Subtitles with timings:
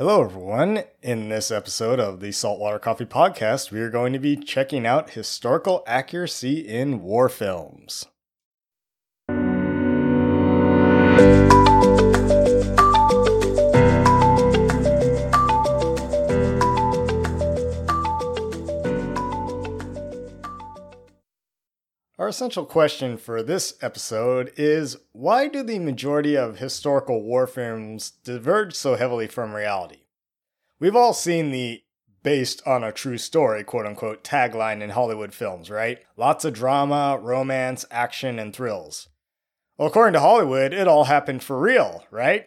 [0.00, 0.84] Hello, everyone.
[1.02, 5.10] In this episode of the Saltwater Coffee Podcast, we are going to be checking out
[5.10, 8.06] historical accuracy in war films.
[22.30, 28.72] Essential question for this episode is why do the majority of historical war films diverge
[28.72, 30.04] so heavily from reality?
[30.78, 31.82] We've all seen the
[32.22, 35.98] based on a true story, quote unquote, tagline in Hollywood films, right?
[36.16, 39.08] Lots of drama, romance, action, and thrills.
[39.76, 42.46] Well, according to Hollywood, it all happened for real, right?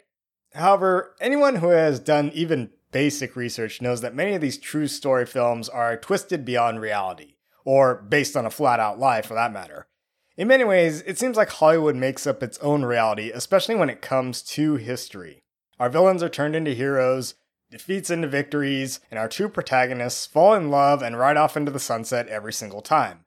[0.53, 5.25] However, anyone who has done even basic research knows that many of these true story
[5.25, 7.32] films are twisted beyond reality
[7.65, 9.87] or based on a flat out lie for that matter.
[10.35, 14.01] In many ways, it seems like Hollywood makes up its own reality, especially when it
[14.01, 15.43] comes to history.
[15.79, 17.35] Our villains are turned into heroes,
[17.69, 21.79] defeats into victories, and our two protagonists fall in love and ride off into the
[21.79, 23.25] sunset every single time.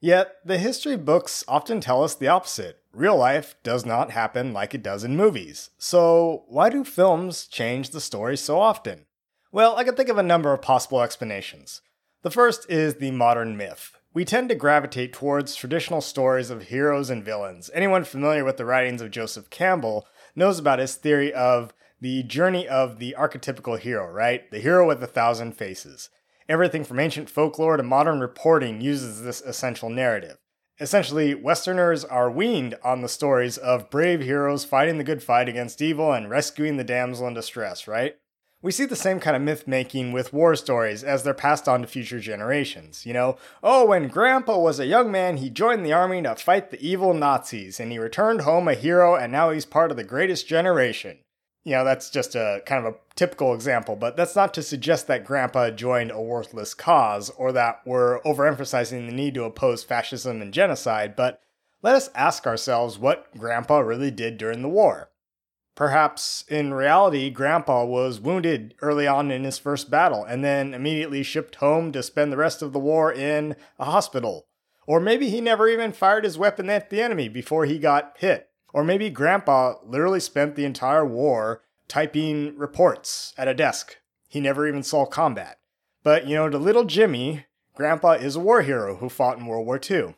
[0.00, 2.82] Yet, the history books often tell us the opposite.
[2.92, 5.70] Real life does not happen like it does in movies.
[5.78, 9.06] So, why do films change the story so often?
[9.52, 11.82] Well, I can think of a number of possible explanations.
[12.22, 13.98] The first is the modern myth.
[14.14, 17.68] We tend to gravitate towards traditional stories of heroes and villains.
[17.74, 20.06] Anyone familiar with the writings of Joseph Campbell
[20.36, 24.48] knows about his theory of the journey of the archetypical hero, right?
[24.52, 26.10] The hero with a thousand faces.
[26.48, 30.36] Everything from ancient folklore to modern reporting uses this essential narrative.
[30.78, 35.82] Essentially, Westerners are weaned on the stories of brave heroes fighting the good fight against
[35.82, 38.14] evil and rescuing the damsel in distress, right?
[38.62, 41.82] We see the same kind of myth making with war stories as they're passed on
[41.82, 43.04] to future generations.
[43.04, 46.70] You know, oh, when Grandpa was a young man, he joined the army to fight
[46.70, 50.04] the evil Nazis, and he returned home a hero, and now he's part of the
[50.04, 51.18] greatest generation.
[51.64, 55.06] You know, that's just a kind of a typical example, but that's not to suggest
[55.06, 60.42] that Grandpa joined a worthless cause or that we're overemphasizing the need to oppose fascism
[60.42, 61.40] and genocide, but
[61.80, 65.11] let us ask ourselves what Grandpa really did during the war.
[65.74, 71.22] Perhaps in reality, Grandpa was wounded early on in his first battle and then immediately
[71.22, 74.46] shipped home to spend the rest of the war in a hospital.
[74.86, 78.50] Or maybe he never even fired his weapon at the enemy before he got hit.
[78.74, 83.96] Or maybe Grandpa literally spent the entire war typing reports at a desk.
[84.28, 85.58] He never even saw combat.
[86.02, 89.66] But, you know, to little Jimmy, Grandpa is a war hero who fought in World
[89.66, 90.14] War II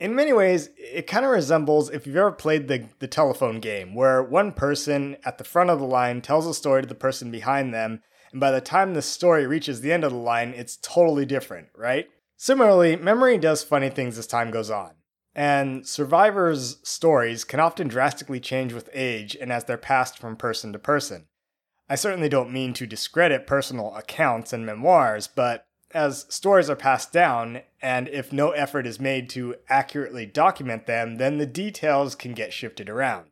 [0.00, 3.94] in many ways, it kind of resembles if you've ever played the, the telephone game,
[3.94, 7.30] where one person at the front of the line tells a story to the person
[7.30, 8.00] behind them,
[8.32, 11.68] and by the time the story reaches the end of the line, it's totally different,
[11.76, 12.08] right?
[12.38, 14.92] Similarly, memory does funny things as time goes on.
[15.34, 20.72] And survivors' stories can often drastically change with age and as they're passed from person
[20.72, 21.26] to person.
[21.88, 27.12] I certainly don't mean to discredit personal accounts and memoirs, but as stories are passed
[27.12, 32.32] down, and if no effort is made to accurately document them, then the details can
[32.32, 33.26] get shifted around.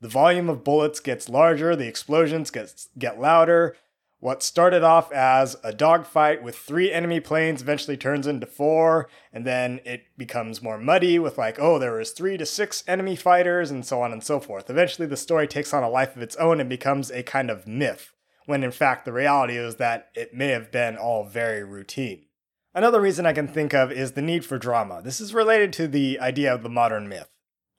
[0.00, 3.76] The volume of bullets gets larger, the explosions get, get louder.
[4.18, 9.46] What started off as a dogfight with three enemy planes eventually turns into four, and
[9.46, 13.70] then it becomes more muddy with like, oh, there was three to six enemy fighters,
[13.70, 14.68] and so on and so forth.
[14.68, 17.66] Eventually, the story takes on a life of its own and becomes a kind of
[17.66, 18.12] myth
[18.50, 22.26] when in fact the reality is that it may have been all very routine.
[22.74, 25.00] Another reason I can think of is the need for drama.
[25.02, 27.30] This is related to the idea of the modern myth.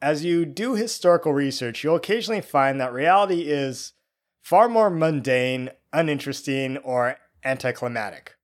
[0.02, 3.94] As you do historical research, you'll occasionally find that reality is
[4.42, 8.38] far more mundane, uninteresting, or anticlimactic.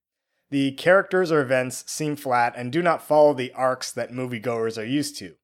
[0.50, 4.86] The characters or events seem flat and do not follow the arcs that moviegoers are
[4.86, 5.36] used to.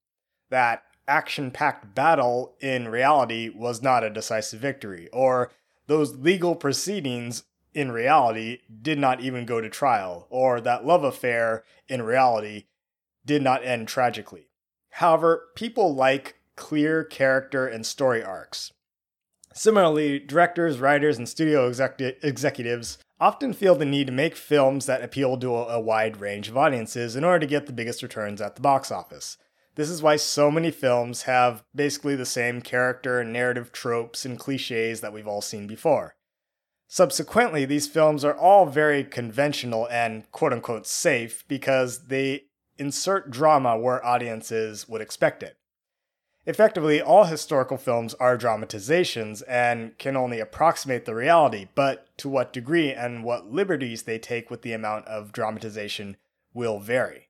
[0.49, 5.51] That action packed battle in reality was not a decisive victory, or
[5.87, 11.63] those legal proceedings in reality did not even go to trial, or that love affair
[11.87, 12.65] in reality
[13.25, 14.47] did not end tragically.
[14.91, 18.71] However, people like clear character and story arcs.
[19.55, 25.37] Similarly, directors, writers, and studio executives often feel the need to make films that appeal
[25.37, 28.61] to a wide range of audiences in order to get the biggest returns at the
[28.61, 29.37] box office.
[29.75, 34.37] This is why so many films have basically the same character and narrative tropes and
[34.37, 36.15] cliches that we've all seen before.
[36.87, 42.43] Subsequently, these films are all very conventional and quote unquote safe because they
[42.77, 45.57] insert drama where audiences would expect it.
[46.45, 52.53] Effectively, all historical films are dramatizations and can only approximate the reality, but to what
[52.53, 56.17] degree and what liberties they take with the amount of dramatization
[56.53, 57.29] will vary.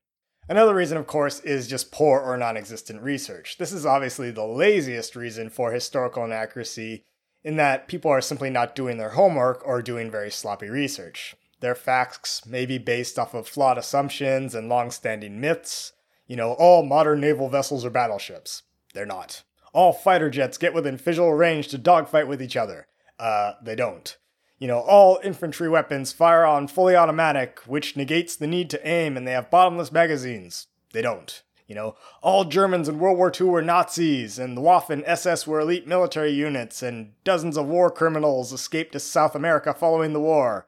[0.50, 3.57] Another reason, of course, is just poor or non existent research.
[3.57, 7.06] This is obviously the laziest reason for historical inaccuracy
[7.44, 11.36] in that people are simply not doing their homework or doing very sloppy research.
[11.60, 15.94] Their facts may be based off of flawed assumptions and long standing myths.
[16.28, 18.63] You know, all modern naval vessels are battleships.
[18.94, 19.44] They're not.
[19.74, 22.88] All fighter jets get within visual range to dogfight with each other.
[23.18, 24.18] Uh, they don't.
[24.63, 29.18] You know, all infantry weapons fire on fully automatic, which negates the need to aim,
[29.18, 30.68] and they have bottomless magazines.
[30.94, 31.44] They don't.
[31.68, 35.60] You know, all Germans in World War II were Nazis, and the Waffen SS were
[35.60, 40.66] elite military units, and dozens of war criminals escaped to South America following the war.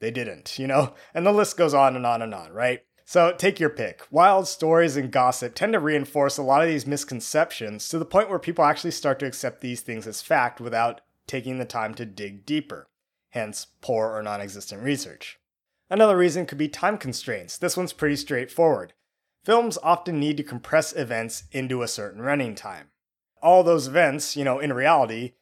[0.00, 0.94] They didn't, you know?
[1.12, 2.84] And the list goes on and on and on, right?
[3.04, 4.06] So take your pick.
[4.10, 8.30] Wild stories and gossip tend to reinforce a lot of these misconceptions to the point
[8.30, 12.06] where people actually start to accept these things as fact without taking the time to
[12.06, 12.88] dig deeper,
[13.36, 15.38] hence poor or non existent research.
[15.90, 17.58] Another reason could be time constraints.
[17.58, 18.94] This one's pretty straightforward.
[19.44, 22.88] Films often need to compress events into a certain running time.
[23.40, 25.34] All those events, you know, in reality,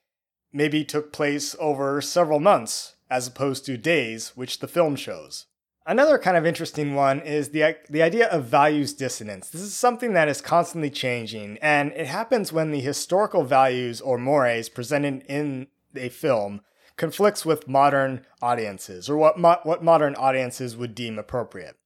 [0.53, 5.47] maybe took place over several months as opposed to days, which the film shows.
[5.87, 9.51] Another kind of interesting one is the, the idea of values dissonance.
[9.51, 14.19] This is something that is constantly changing, and it happens when the historical values or
[14.19, 16.63] mores presented in a film
[16.97, 21.77] conflicts with modern audiences, or what, mo- what modern audiences would deem appropriate.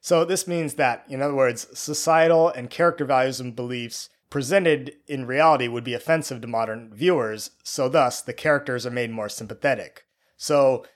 [0.00, 5.26] So, this means that, in other words, societal and character values and beliefs presented in
[5.26, 10.06] reality would be offensive to modern viewers, so thus the characters are made more sympathetic.
[10.36, 10.86] So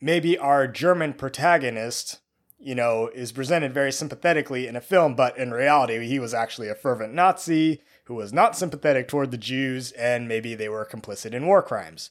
[0.00, 2.18] maybe our German protagonist,
[2.58, 6.68] you know, is presented very sympathetically in a film, but in reality, he was actually
[6.68, 11.32] a fervent Nazi who was not sympathetic toward the Jews, and maybe they were complicit
[11.32, 12.10] in war crimes.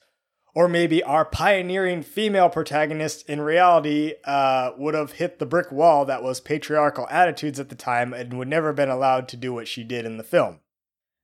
[0.56, 6.06] Or maybe our pioneering female protagonist in reality uh, would have hit the brick wall
[6.06, 9.52] that was patriarchal attitudes at the time and would never have been allowed to do
[9.52, 10.60] what she did in the film.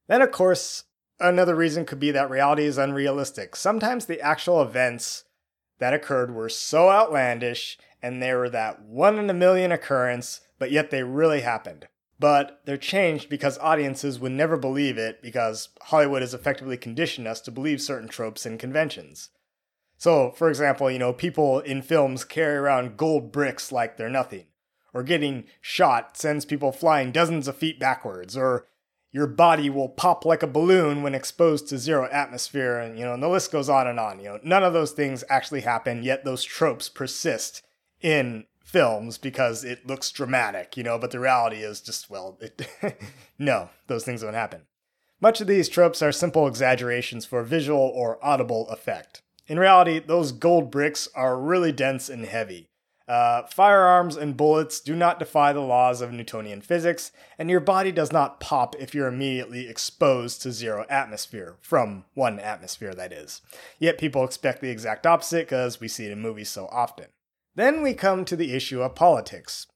[0.07, 0.85] Then, of course,
[1.19, 3.55] another reason could be that reality is unrealistic.
[3.55, 5.25] Sometimes the actual events
[5.77, 10.71] that occurred were so outlandish and they were that one in a million occurrence, but
[10.71, 11.87] yet they really happened.
[12.19, 17.39] But they're changed because audiences would never believe it because Hollywood has effectively conditioned us
[17.41, 19.29] to believe certain tropes and conventions.
[19.97, 24.45] So, for example, you know, people in films carry around gold bricks like they're nothing.
[24.93, 28.35] Or getting shot sends people flying dozens of feet backwards.
[28.35, 28.65] Or
[29.11, 33.13] your body will pop like a balloon when exposed to zero atmosphere and you know
[33.13, 36.03] and the list goes on and on you know none of those things actually happen
[36.03, 37.63] yet those tropes persist
[38.01, 42.67] in films because it looks dramatic you know but the reality is just well it
[43.39, 44.61] no those things don't happen
[45.19, 50.31] much of these tropes are simple exaggerations for visual or audible effect in reality those
[50.31, 52.69] gold bricks are really dense and heavy
[53.09, 57.91] uh, firearms and bullets do not defy the laws of Newtonian physics, and your body
[57.91, 63.41] does not pop if you're immediately exposed to zero atmosphere, from one atmosphere, that is.
[63.79, 67.07] Yet people expect the exact opposite because we see it in movies so often.
[67.55, 69.67] Then we come to the issue of politics.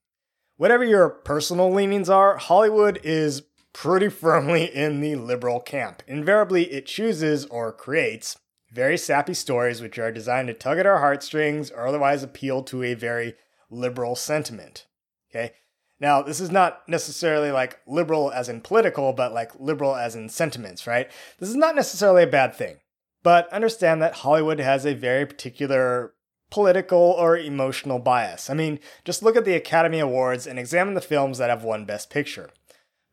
[0.57, 3.43] Whatever your personal leanings are, Hollywood is
[3.73, 6.03] pretty firmly in the liberal camp.
[6.07, 8.37] Invariably, it chooses or creates
[8.71, 12.83] very sappy stories which are designed to tug at our heartstrings or otherwise appeal to
[12.83, 13.35] a very
[13.69, 14.85] liberal sentiment.
[15.29, 15.53] Okay?
[15.99, 20.29] Now, this is not necessarily like liberal as in political, but like liberal as in
[20.29, 21.09] sentiments, right?
[21.39, 22.77] This is not necessarily a bad thing.
[23.23, 26.13] But understand that Hollywood has a very particular
[26.53, 28.49] political or emotional bias.
[28.49, 31.85] I mean, just look at the Academy Awards and examine the films that have won
[31.85, 32.51] Best Picture.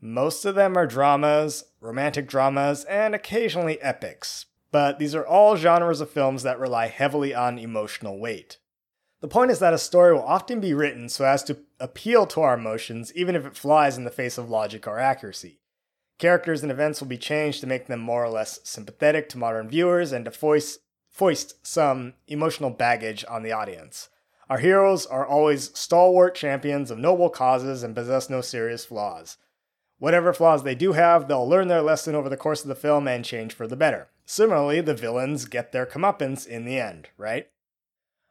[0.00, 6.00] Most of them are dramas, romantic dramas, and occasionally epics but these are all genres
[6.00, 8.58] of films that rely heavily on emotional weight.
[9.20, 12.40] The point is that a story will often be written so as to appeal to
[12.40, 15.60] our emotions, even if it flies in the face of logic or accuracy.
[16.18, 19.68] Characters and events will be changed to make them more or less sympathetic to modern
[19.68, 20.80] viewers and to foist,
[21.20, 24.08] foist some emotional baggage on the audience.
[24.48, 29.36] Our heroes are always stalwart champions of noble causes and possess no serious flaws.
[29.98, 33.06] Whatever flaws they do have, they'll learn their lesson over the course of the film
[33.06, 34.08] and change for the better.
[34.24, 37.48] Similarly, the villains get their comeuppance in the end, right?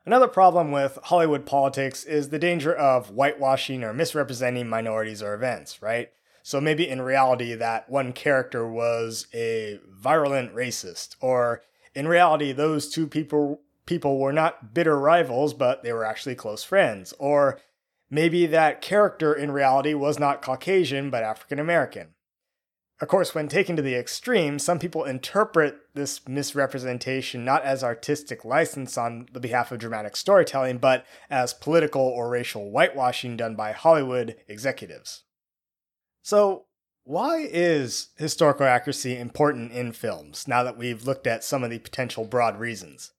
[0.03, 5.83] Another problem with Hollywood politics is the danger of whitewashing or misrepresenting minorities or events,
[5.83, 6.09] right?
[6.41, 11.61] So maybe in reality, that one character was a virulent racist, or
[11.95, 16.63] in reality, those two people people were not bitter rivals, but they were actually close
[16.63, 17.59] friends, or
[18.09, 22.13] maybe that character in reality was not Caucasian but African American.
[23.01, 28.43] Of course, when taken to the extreme, some people interpret this misrepresentation not as artistic
[28.43, 33.71] license on the behalf of dramatic storytelling, but as political or racial whitewashing done by
[33.71, 35.23] Hollywood executives.
[36.21, 36.65] So,
[37.09, 41.79] Why is historical accuracy important in films now that we've looked at some of the
[41.79, 43.13] potential broad reasons?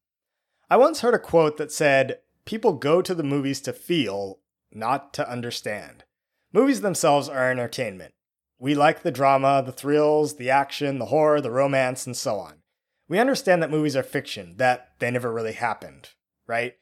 [0.70, 4.38] I once heard a quote that said, People go to the movies to feel,
[4.70, 6.04] not to understand.
[6.52, 8.14] Movies themselves are entertainment.
[8.60, 12.62] We like the drama, the thrills, the action, the horror, the romance, and so on.
[13.08, 16.10] We understand that movies are fiction, that they never really happened,
[16.46, 16.76] right?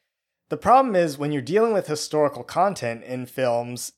[0.51, 3.93] The problem is when you're dealing with historical content in films,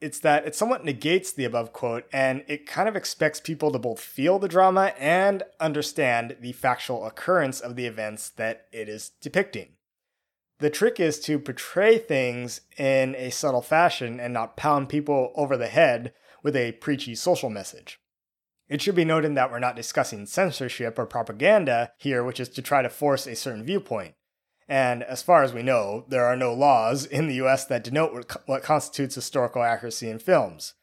[0.00, 3.78] it's that it somewhat negates the above quote and it kind of expects people to
[3.78, 9.10] both feel the drama and understand the factual occurrence of the events that it is
[9.20, 9.70] depicting.
[10.58, 15.56] The trick is to portray things in a subtle fashion and not pound people over
[15.56, 16.12] the head
[16.42, 17.98] with a preachy social message.
[18.68, 22.62] It should be noted that we're not discussing censorship or propaganda here, which is to
[22.62, 24.14] try to force a certain viewpoint.
[24.68, 28.36] And as far as we know, there are no laws in the US that denote
[28.46, 30.74] what constitutes historical accuracy in films.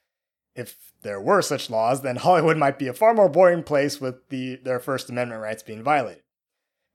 [0.56, 4.30] If there were such laws, then Hollywood might be a far more boring place with
[4.30, 6.24] the, their First Amendment rights being violated.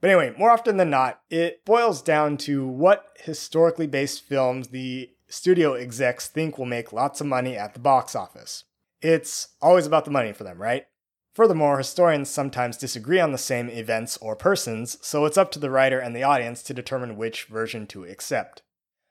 [0.01, 5.11] But anyway, more often than not, it boils down to what historically based films the
[5.29, 8.65] studio execs think will make lots of money at the box office.
[9.03, 10.87] It's always about the money for them, right?
[11.39, 15.71] Furthermore, historians sometimes disagree on the same events or persons, so it's up to the
[15.71, 18.63] writer and the audience to determine which version to accept.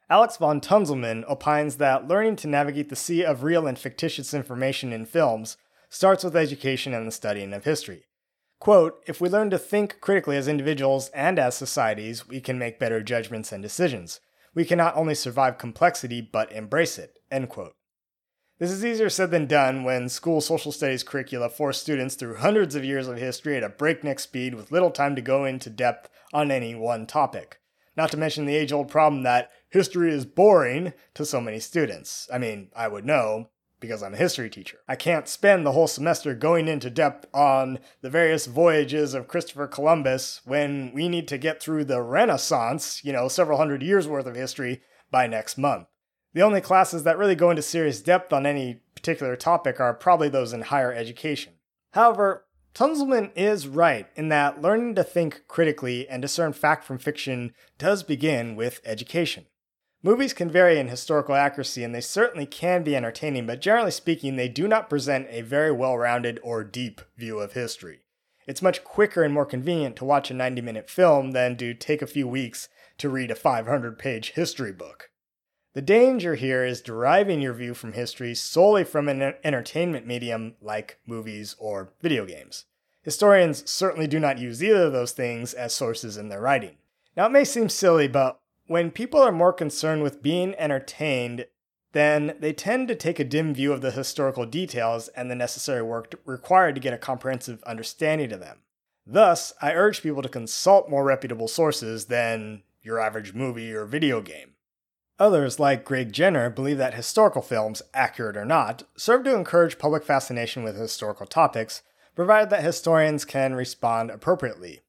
[0.09, 4.91] Alex von Tunzelmann opines that learning to navigate the sea of real and fictitious information
[4.91, 5.55] in films
[5.87, 8.03] starts with education and the studying of history.
[8.59, 12.77] Quote, if we learn to think critically as individuals and as societies, we can make
[12.77, 14.19] better judgments and decisions.
[14.53, 17.19] We can not only survive complexity, but embrace it.
[17.31, 17.76] End quote.
[18.59, 22.73] This is easier said than done when school social studies curricula force students through hundreds
[22.73, 26.09] of years of history at a breakneck speed with little time to go into depth
[26.33, 27.59] on any one topic.
[27.95, 32.27] Not to mention the age old problem that history is boring to so many students.
[32.33, 33.49] I mean, I would know
[33.79, 34.79] because I'm a history teacher.
[34.87, 39.67] I can't spend the whole semester going into depth on the various voyages of Christopher
[39.67, 44.25] Columbus when we need to get through the Renaissance, you know, several hundred years worth
[44.25, 45.85] of history by next month.
[46.37, 50.29] The only classes that really go into serious depth on any particular topic are probably
[50.29, 51.53] those in higher education.
[51.93, 57.55] However, Tunzelmann is right in that learning to think critically and discern fact from fiction
[57.79, 59.47] does begin with education.
[60.03, 64.35] Movies can vary in historical accuracy and they certainly can be entertaining, but generally speaking,
[64.35, 68.01] they do not present a very well rounded or deep view of history.
[68.45, 72.03] It's much quicker and more convenient to watch a 90 minute film than to take
[72.03, 75.09] a few weeks to read a 500 page history book.
[75.77, 80.97] The danger here is deriving your view from history solely from an entertainment medium like
[81.05, 82.65] movies or video games.
[83.03, 86.77] Historians certainly do not use either of those things as sources in their writing.
[87.15, 91.45] Now, it may seem silly, but when people are more concerned with being entertained,
[91.91, 95.83] then they tend to take a dim view of the historical details and the necessary
[95.83, 98.63] work required to get a comprehensive understanding of them.
[99.05, 104.21] Thus, I urge people to consult more reputable sources than your average movie or video
[104.21, 104.55] game.
[105.19, 110.03] Others, like Greg Jenner, believe that historical films, accurate or not, serve to encourage public
[110.03, 111.81] fascination with historical topics,
[112.15, 114.81] provided that historians can respond appropriately.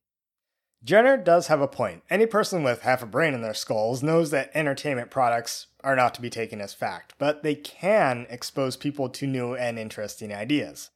[0.85, 2.03] Jenner does have a point.
[2.09, 6.15] Any person with half a brain in their skulls knows that entertainment products are not
[6.15, 10.91] to be taken as fact, but they can expose people to new and interesting ideas.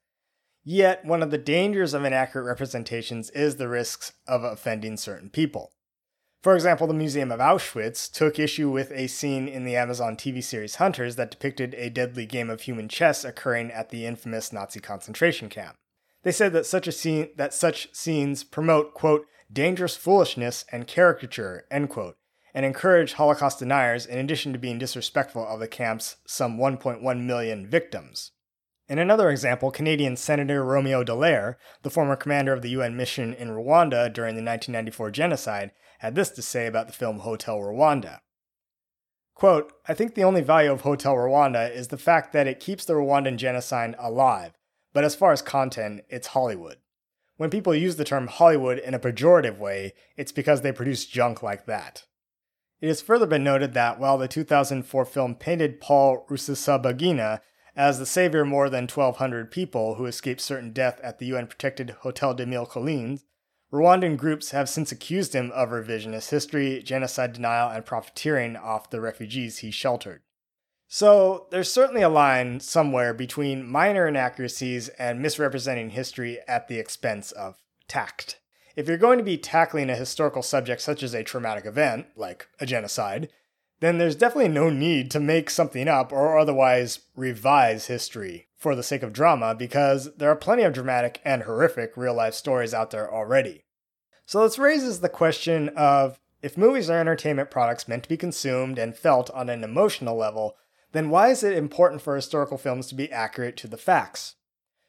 [0.62, 5.72] Yet, one of the dangers of inaccurate representations is the risks of offending certain people.
[6.42, 10.42] For example, the Museum of Auschwitz took issue with a scene in the Amazon TV
[10.42, 14.80] series Hunters that depicted a deadly game of human chess occurring at the infamous Nazi
[14.80, 15.76] concentration camp.
[16.25, 21.64] They said that such a scene that such scenes promote, quote, dangerous foolishness and caricature,
[21.70, 22.16] end quote,
[22.52, 27.68] and encourage Holocaust deniers in addition to being disrespectful of the camp's some 1.1 million
[27.68, 28.32] victims.
[28.88, 33.50] In another example, Canadian Senator Romeo Dallaire, the former commander of the UN mission in
[33.50, 35.70] Rwanda during the 1994 genocide,
[36.02, 38.18] had this to say about the film Hotel Rwanda.
[39.37, 42.85] Quote, I think the only value of Hotel Rwanda is the fact that it keeps
[42.85, 44.52] the Rwandan genocide alive,
[44.92, 46.78] but as far as content, it's Hollywood.
[47.37, 51.40] When people use the term Hollywood in a pejorative way, it's because they produce junk
[51.40, 52.04] like that.
[52.80, 57.40] It has further been noted that while the 2004 film painted Paul Rusesabagina
[57.76, 61.47] as the savior of more than 1,200 people who escaped certain death at the UN
[61.47, 63.25] protected Hotel de Mille Collines,
[63.72, 69.00] Rwandan groups have since accused him of revisionist history, genocide denial, and profiteering off the
[69.00, 70.20] refugees he sheltered.
[70.88, 77.32] So, there's certainly a line somewhere between minor inaccuracies and misrepresenting history at the expense
[77.32, 78.40] of tact.
[78.76, 82.48] If you're going to be tackling a historical subject such as a traumatic event, like
[82.60, 83.30] a genocide,
[83.80, 88.83] then there's definitely no need to make something up or otherwise revise history for the
[88.85, 92.92] sake of drama because there are plenty of dramatic and horrific real life stories out
[92.92, 93.64] there already.
[94.25, 98.78] So this raises the question of if movies are entertainment products meant to be consumed
[98.78, 100.54] and felt on an emotional level,
[100.92, 104.37] then why is it important for historical films to be accurate to the facts?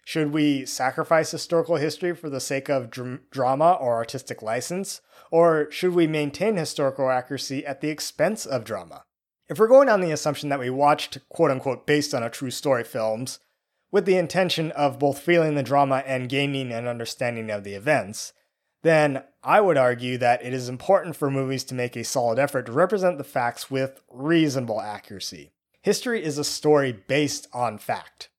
[0.06, 5.02] Should we sacrifice historical history for the sake of dr- drama or artistic license?
[5.32, 9.06] Or should we maintain historical accuracy at the expense of drama?
[9.48, 12.52] If we're going on the assumption that we watched quote unquote based on a true
[12.52, 13.40] story films,
[13.94, 18.34] with the intention of both feeling the drama and gaining an understanding of the events,
[18.82, 22.66] then I would argue that it is important for movies to make a solid effort
[22.66, 25.52] to represent the facts with reasonable accuracy.
[25.84, 28.30] History is a story based on fact.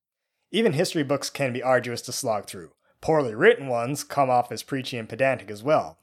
[0.51, 2.73] Even history books can be arduous to slog through.
[3.01, 5.99] Poorly written ones come off as preachy and pedantic as well.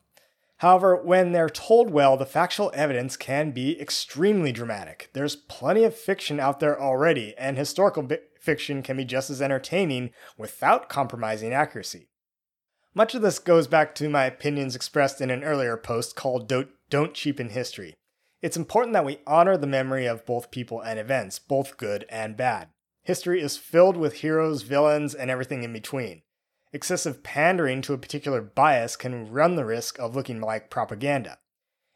[0.58, 5.10] However, when they're told well, the factual evidence can be extremely dramatic.
[5.12, 9.42] There's plenty of fiction out there already, and historical bi- fiction can be just as
[9.42, 12.10] entertaining without compromising accuracy.
[12.94, 16.70] Much of this goes back to my opinions expressed in an earlier post called Don't,
[16.90, 17.94] Don't Cheapen History.
[18.42, 22.36] It's important that we honor the memory of both people and events, both good and
[22.36, 22.70] bad.
[23.04, 26.24] History is filled with heroes, villains, and everything in between.
[26.74, 31.38] Excessive pandering to a particular bias can run the risk of looking like propaganda.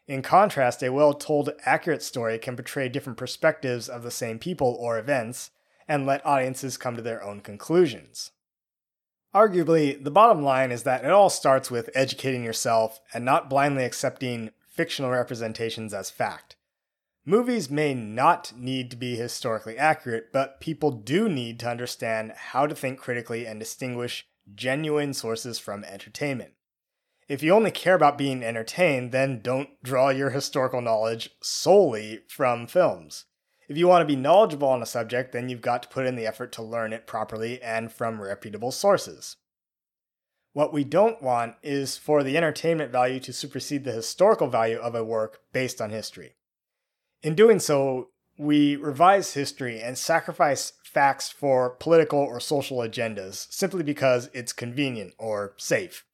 [0.06, 4.76] In contrast, a well told, accurate story can portray different perspectives of the same people
[4.78, 5.50] or events
[5.88, 8.32] and let audiences come to their own conclusions.
[9.34, 13.84] Arguably, the bottom line is that it all starts with educating yourself and not blindly
[13.84, 16.56] accepting fictional representations as fact.
[17.28, 22.66] Movies may not need to be historically accurate, but people do need to understand how
[22.66, 26.52] to think critically and distinguish genuine sources from entertainment.
[27.28, 32.66] If you only care about being entertained, then don't draw your historical knowledge solely from
[32.66, 33.25] films.
[33.68, 36.14] If you want to be knowledgeable on a subject, then you've got to put in
[36.14, 39.36] the effort to learn it properly and from reputable sources.
[40.52, 44.94] What we don't want is for the entertainment value to supersede the historical value of
[44.94, 46.36] a work based on history.
[47.22, 48.08] In doing so,
[48.38, 55.14] we revise history and sacrifice facts for political or social agendas simply because it's convenient
[55.18, 56.04] or safe.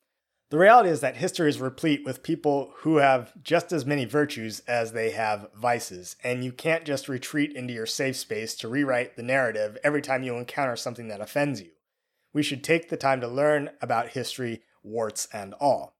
[0.53, 4.61] The reality is that history is replete with people who have just as many virtues
[4.69, 9.17] as they have vices, and you can't just retreat into your safe space to rewrite
[9.17, 11.71] the narrative every time you encounter something that offends you.
[12.35, 15.97] We should take the time to learn about history, warts and all.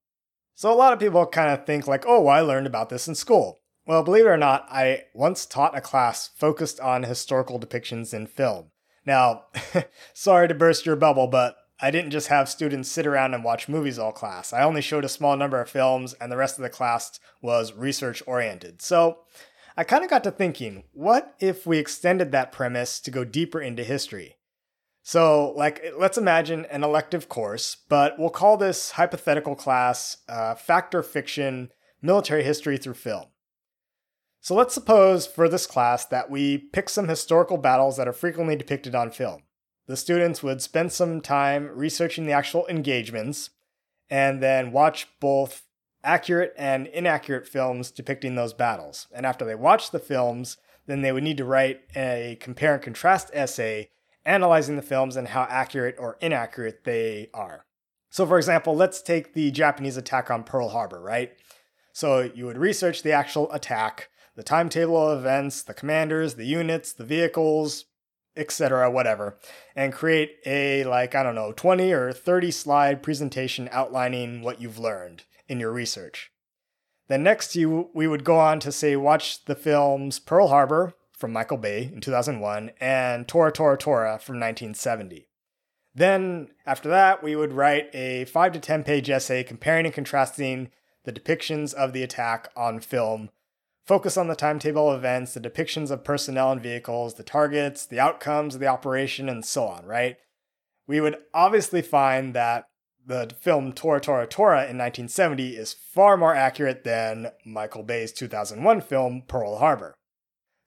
[0.55, 3.15] So, a lot of people kind of think, like, oh, I learned about this in
[3.15, 3.63] school.
[3.87, 8.27] Well, believe it or not, I once taught a class focused on historical depictions in
[8.27, 8.67] film.
[9.07, 9.45] Now,
[10.13, 13.69] sorry to burst your bubble, but I didn't just have students sit around and watch
[13.69, 14.53] movies all class.
[14.53, 17.73] I only showed a small number of films, and the rest of the class was
[17.75, 18.81] research oriented.
[18.81, 19.19] So
[19.77, 23.61] I kind of got to thinking what if we extended that premise to go deeper
[23.61, 24.37] into history?
[25.03, 30.95] So, like, let's imagine an elective course, but we'll call this hypothetical class uh, Fact
[30.95, 33.25] or Fiction Military History Through Film.
[34.41, 38.55] So let's suppose for this class that we pick some historical battles that are frequently
[38.55, 39.43] depicted on film.
[39.87, 43.51] The students would spend some time researching the actual engagements
[44.09, 45.65] and then watch both
[46.05, 49.07] accurate and inaccurate films depicting those battles.
[49.13, 52.83] And after they watch the films, then they would need to write a compare and
[52.83, 53.91] contrast essay
[54.25, 57.65] analyzing the films and how accurate or inaccurate they are.
[58.11, 61.33] So, for example, let's take the Japanese attack on Pearl Harbor, right?
[61.93, 66.93] So, you would research the actual attack, the timetable of events, the commanders, the units,
[66.93, 67.87] the vehicles,
[68.37, 69.39] etc., whatever,
[69.77, 74.79] and create a, like, I don't know, 20 or 30 slide presentation outlining what you've
[74.79, 76.33] learned in your research.
[77.09, 81.33] Then next, you we would go on to say watch the films Pearl Harbor from
[81.33, 85.29] Michael Bay in 2001 and Tora Tora Tora from 1970.
[85.95, 90.71] Then after that, we would write a 5 to 10 page essay comparing and contrasting
[91.05, 93.31] the depictions of the attack on film
[93.87, 98.55] focus on the timetable events, the depictions of personnel and vehicles, the targets, the outcomes
[98.55, 100.17] of the operation, and so on, right?
[100.87, 102.67] We would obviously find that
[103.05, 108.81] the film Tora Tora Tora in 1970 is far more accurate than Michael Bay's 2001
[108.83, 109.95] film Pearl Harbor.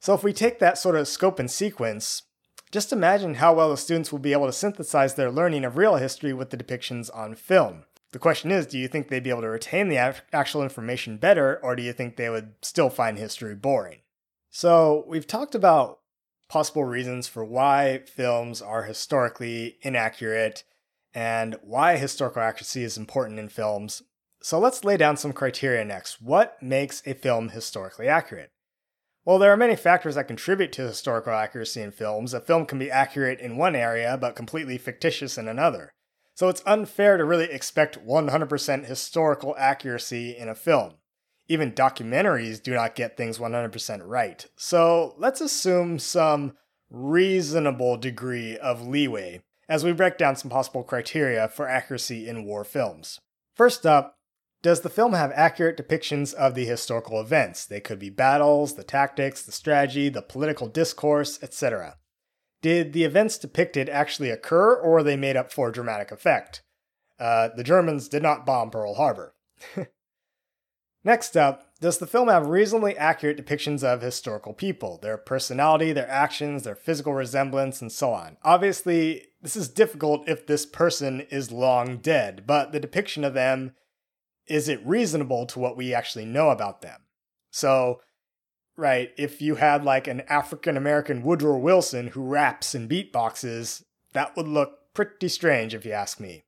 [0.01, 2.23] So if we take that sort of scope and sequence,
[2.71, 5.95] just imagine how well the students will be able to synthesize their learning of real
[5.95, 7.85] history with the depictions on film.
[8.11, 9.97] The question is do you think they'd be able to retain the
[10.31, 14.01] actual information better, or do you think they would still find history boring?
[14.49, 15.99] So, we've talked about
[16.47, 20.63] possible reasons for why films are historically inaccurate
[21.13, 24.03] and why historical accuracy is important in films.
[24.41, 26.21] So, let's lay down some criteria next.
[26.21, 28.51] What makes a film historically accurate?
[29.25, 32.77] While there are many factors that contribute to historical accuracy in films, a film can
[32.77, 35.91] be accurate in one area but completely fictitious in another.
[36.35, 40.95] So it's unfair to really expect 100% historical accuracy in a film.
[41.47, 44.45] Even documentaries do not get things 100% right.
[44.57, 46.57] So let's assume some
[46.89, 52.63] reasonable degree of leeway as we break down some possible criteria for accuracy in war
[52.63, 53.19] films.
[53.55, 54.17] First up,
[54.61, 57.65] does the film have accurate depictions of the historical events?
[57.65, 61.97] They could be battles, the tactics, the strategy, the political discourse, etc.
[62.61, 66.63] Did the events depicted actually occur, or were they made up for dramatic effect?
[67.19, 69.35] Uh, the Germans did not bomb Pearl Harbor.
[71.03, 76.09] Next up, does the film have reasonably accurate depictions of historical people, their personality, their
[76.09, 78.37] actions, their physical resemblance, and so on?
[78.43, 83.75] Obviously, this is difficult if this person is long dead, but the depiction of them
[84.47, 87.01] is it reasonable to what we actually know about them?
[87.51, 88.01] So,
[88.77, 93.83] right, if you had like an African American Woodrow Wilson who raps and beatboxes,
[94.13, 96.43] that would look pretty strange if you ask me.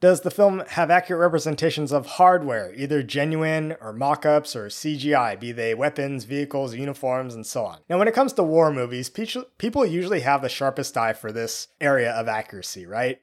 [0.00, 5.40] Does the film have accurate representations of hardware, either genuine or mock ups or CGI,
[5.40, 7.78] be they weapons, vehicles, uniforms, and so on?
[7.88, 11.68] Now, when it comes to war movies, people usually have the sharpest eye for this
[11.80, 13.20] area of accuracy, right?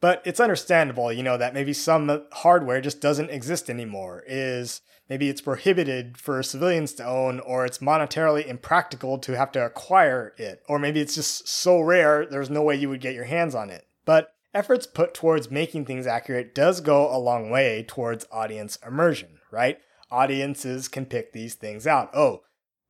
[0.00, 5.28] But it's understandable, you know, that maybe some hardware just doesn't exist anymore, is maybe
[5.28, 10.62] it's prohibited for civilians to own, or it's monetarily impractical to have to acquire it,
[10.68, 13.70] or maybe it's just so rare there's no way you would get your hands on
[13.70, 13.86] it.
[14.04, 19.38] But efforts put towards making things accurate does go a long way towards audience immersion,
[19.50, 19.78] right?
[20.10, 22.10] Audiences can pick these things out.
[22.14, 22.42] Oh,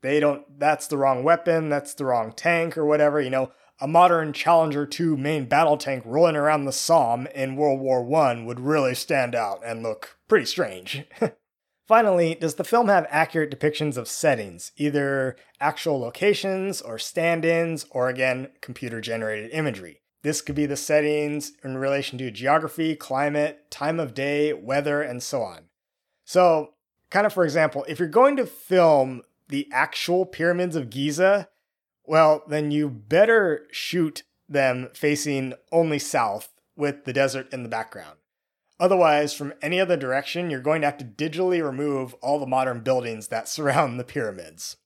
[0.03, 3.87] they don't, that's the wrong weapon, that's the wrong tank, or whatever, you know a
[3.87, 8.61] modern Challenger 2 main battle tank rolling around the Somme in World War I would
[8.61, 11.05] really stand out and look pretty strange.
[11.87, 17.87] Finally, does the film have accurate depictions of settings, either actual locations or stand ins,
[17.91, 20.01] or again, computer generated imagery?
[20.23, 25.23] This could be the settings in relation to geography, climate, time of day, weather, and
[25.23, 25.67] so on.
[26.25, 26.71] So,
[27.11, 31.49] kind of for example, if you're going to film the actual pyramids of Giza,
[32.05, 38.19] well, then you better shoot them facing only south with the desert in the background.
[38.79, 42.81] Otherwise, from any other direction, you're going to have to digitally remove all the modern
[42.81, 44.77] buildings that surround the pyramids.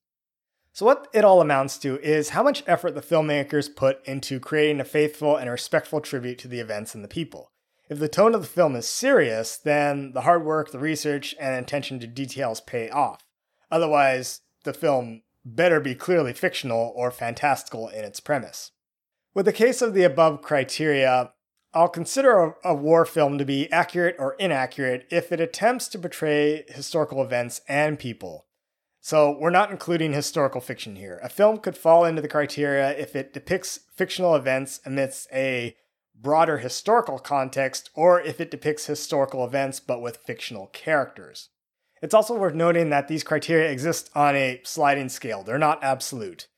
[0.73, 4.81] So, what it all amounts to is how much effort the filmmakers put into creating
[4.81, 7.51] a faithful and respectful tribute to the events and the people.
[7.89, 11.57] If the tone of the film is serious, then the hard work, the research, and
[11.57, 13.25] attention to details pay off.
[13.69, 18.71] Otherwise, the film better be clearly fictional or fantastical in its premise.
[19.35, 21.33] With the case of the above criteria,
[21.73, 25.99] I'll consider a, a, war film to be accurate or inaccurate if it attempts to
[25.99, 28.47] portray historical events and people.
[29.01, 31.21] So, we're not including historical fiction here.
[31.23, 35.77] A film could fall into the criteria if it depicts fictional events amidst a
[36.15, 41.49] broader historical context or if it depicts historical events but with fictional characters.
[42.03, 46.49] It's also worth noting that these criteria exist on a sliding scale, they're not absolute.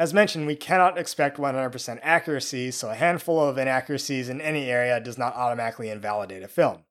[0.00, 4.98] As mentioned, we cannot expect 100% accuracy, so a handful of inaccuracies in any area
[4.98, 6.84] does not automatically invalidate a film.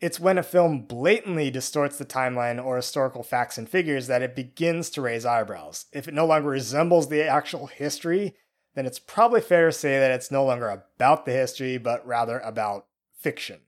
[0.00, 4.34] It's when a film blatantly distorts the timeline or historical facts and figures that it
[4.34, 5.86] begins to raise eyebrows.
[5.92, 8.34] If it no longer resembles the actual history,
[8.74, 12.40] then it's probably fair to say that it's no longer about the history, but rather
[12.40, 13.60] about fiction.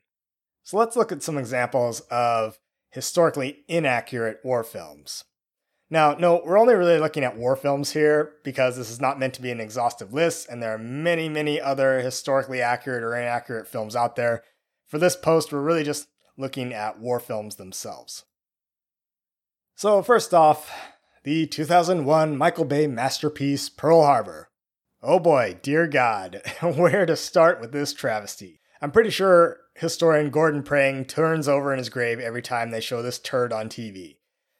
[0.65, 2.59] So let's look at some examples of
[2.91, 5.23] historically inaccurate war films.
[5.89, 9.35] Now, no, we're only really looking at war films here because this is not meant
[9.35, 13.69] to be an exhaustive list, and there are many, many other historically accurate or inaccurate
[13.69, 14.43] films out there.
[14.89, 18.25] For this post, we're really just looking at war films themselves.
[19.77, 20.73] So, first off,
[21.23, 24.49] the 2001 Michael Bay masterpiece Pearl Harbor.
[25.03, 28.61] Oh boy, dear God, where to start with this travesty?
[28.81, 33.03] I'm pretty sure historian Gordon Prange turns over in his grave every time they show
[33.03, 34.17] this turd on TV.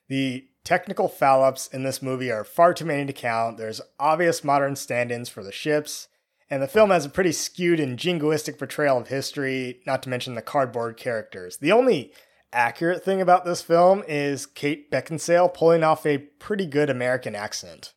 [0.09, 3.57] The technical foul ups in this movie are far too many to count.
[3.57, 6.09] There's obvious modern stand ins for the ships,
[6.51, 10.35] and the film has a pretty skewed and jingoistic portrayal of history, not to mention
[10.35, 11.59] the cardboard characters.
[11.59, 12.13] The only
[12.53, 17.95] accurate thing about this film is Kate Beckinsale pulling off a pretty good American accent.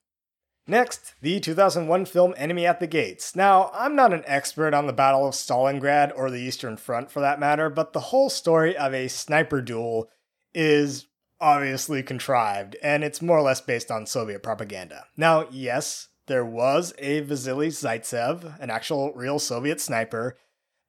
[0.68, 3.36] Next, the 2001 film Enemy at the Gates.
[3.36, 7.20] Now, I'm not an expert on the Battle of Stalingrad or the Eastern Front for
[7.22, 10.10] that matter, but the whole story of a sniper duel
[10.54, 11.08] is
[11.42, 15.06] obviously contrived, and it's more or less based on Soviet propaganda.
[15.16, 20.38] Now, yes, there was a Vasily Zaitsev, an actual real Soviet sniper,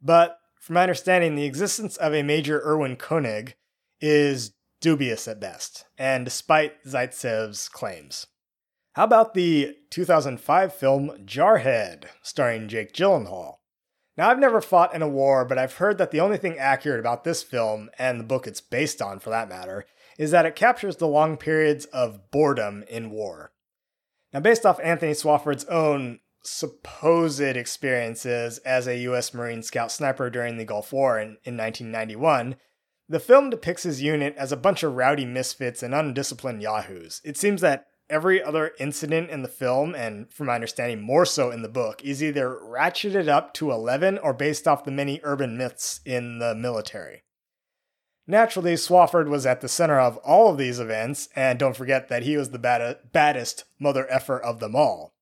[0.02, 3.54] but from my understanding, the existence of a Major Erwin Koenig
[4.00, 8.26] is dubious at best, and despite Zaitsev's claims.
[8.94, 13.56] How about the 2005 film Jarhead, starring Jake Gyllenhaal?
[14.16, 17.00] Now, I've never fought in a war, but I've heard that the only thing accurate
[17.00, 19.86] about this film, and the book it's based on for that matter,
[20.20, 23.52] is that it captures the long periods of boredom in war.
[24.34, 29.32] Now, based off Anthony Swofford's own supposed experiences as a U.S.
[29.32, 32.56] Marine Scout sniper during the Gulf War in, in 1991,
[33.08, 37.22] the film depicts his unit as a bunch of rowdy misfits and undisciplined yahoos.
[37.24, 41.50] It seems that every other incident in the film, and from my understanding, more so
[41.50, 45.56] in the book, is either ratcheted up to 11 or based off the many urban
[45.56, 47.22] myths in the military.
[48.30, 52.22] Naturally, Swofford was at the center of all of these events, and don't forget that
[52.22, 55.12] he was the bad- baddest mother effer of them all.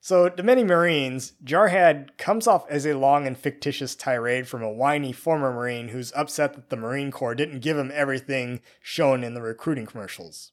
[0.00, 4.72] So, to many Marines, Jarhead comes off as a long and fictitious tirade from a
[4.72, 9.34] whiny former Marine who's upset that the Marine Corps didn't give him everything shown in
[9.34, 10.50] the recruiting commercials.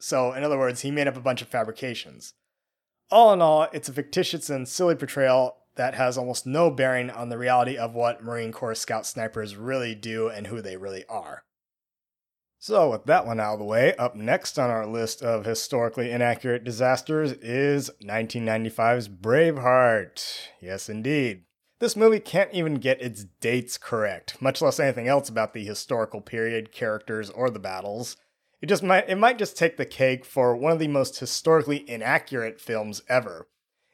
[0.00, 2.34] So, in other words, he made up a bunch of fabrications.
[3.08, 7.28] All in all, it's a fictitious and silly portrayal that has almost no bearing on
[7.28, 11.44] the reality of what Marine Corps Scout snipers really do and who they really are.
[12.58, 16.10] So, with that one out of the way, up next on our list of historically
[16.10, 20.48] inaccurate disasters is 1995's Braveheart.
[20.62, 21.42] Yes, indeed.
[21.80, 26.22] This movie can't even get its dates correct, much less anything else about the historical
[26.22, 28.16] period, characters, or the battles.
[28.62, 31.86] It just might it might just take the cake for one of the most historically
[31.86, 33.46] inaccurate films ever.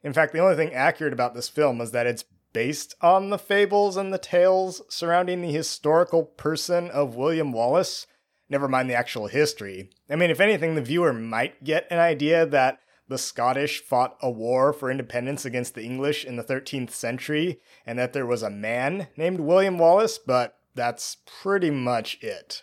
[0.02, 3.38] In fact, the only thing accurate about this film is that it's based on the
[3.38, 8.06] fables and the tales surrounding the historical person of William Wallace,
[8.48, 9.90] never mind the actual history.
[10.08, 14.30] I mean, if anything, the viewer might get an idea that the Scottish fought a
[14.30, 18.50] war for independence against the English in the 13th century, and that there was a
[18.50, 22.62] man named William Wallace, but that's pretty much it.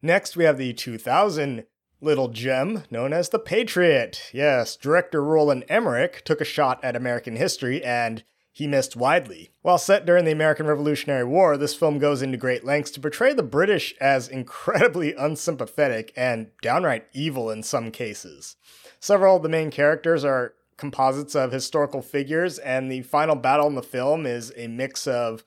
[0.00, 1.64] Next, we have the 2000
[2.00, 4.30] little gem known as The Patriot.
[4.32, 9.50] Yes, director Roland Emmerich took a shot at American history and he missed widely.
[9.60, 13.34] While set during the American Revolutionary War, this film goes into great lengths to portray
[13.34, 18.56] the British as incredibly unsympathetic and downright evil in some cases.
[18.98, 23.74] Several of the main characters are composites of historical figures, and the final battle in
[23.74, 25.44] the film is a mix of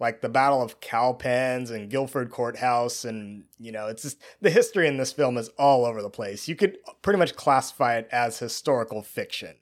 [0.00, 4.88] like the Battle of Cowpens and Guilford Courthouse, and you know, it's just the history
[4.88, 6.48] in this film is all over the place.
[6.48, 9.56] You could pretty much classify it as historical fiction.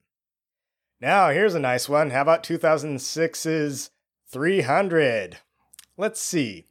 [1.01, 2.11] Now, here's a nice one.
[2.11, 3.91] How about 2006's
[4.31, 5.39] 300?
[5.97, 6.67] Let's see.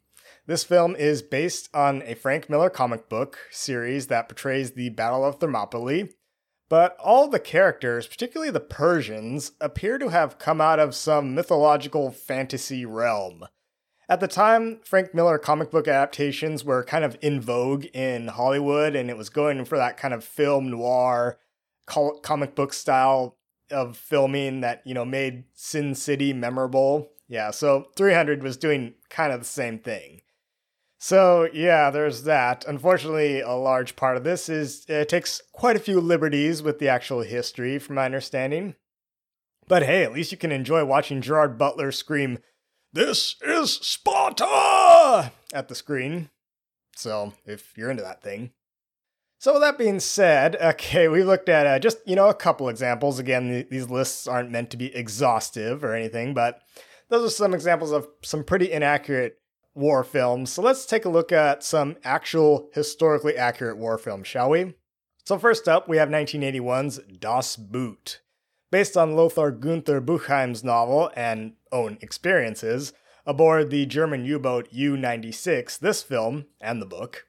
[0.45, 5.25] This film is based on a Frank Miller comic book series that portrays the Battle
[5.25, 6.09] of Thermopylae,
[6.69, 12.11] but all the characters, particularly the Persians, appear to have come out of some mythological
[12.11, 13.45] fantasy realm.
[14.09, 18.95] At the time, Frank Miller comic book adaptations were kind of in vogue in Hollywood,
[18.95, 21.37] and it was going for that kind of film noir
[21.85, 23.37] comic book style
[23.69, 27.09] of filming that you know made Sin City memorable.
[27.27, 30.21] Yeah, so 300 was doing kind of the same thing.
[30.99, 32.65] So yeah, there's that.
[32.65, 36.87] Unfortunately, a large part of this is it takes quite a few liberties with the
[36.87, 38.75] actual history, from my understanding.
[39.67, 42.39] But hey, at least you can enjoy watching Gerard Butler scream,
[42.93, 46.29] "This is Sparta!" at the screen.
[46.95, 48.51] So if you're into that thing.
[49.39, 52.69] So, with that being said, okay, we looked at uh, just, you know, a couple
[52.69, 53.19] examples.
[53.19, 56.61] Again, th- these lists aren't meant to be exhaustive or anything, but
[57.09, 59.37] those are some examples of some pretty inaccurate
[59.75, 60.51] war films.
[60.51, 64.73] So, let's take a look at some actual historically accurate war films, shall we?
[65.25, 68.21] So, first up, we have 1981's Das Boot.
[68.69, 72.91] Based on Lothar Gunther Buchheim's novel and own experiences,
[73.25, 77.25] aboard the German U boat U 96, this film, and the book,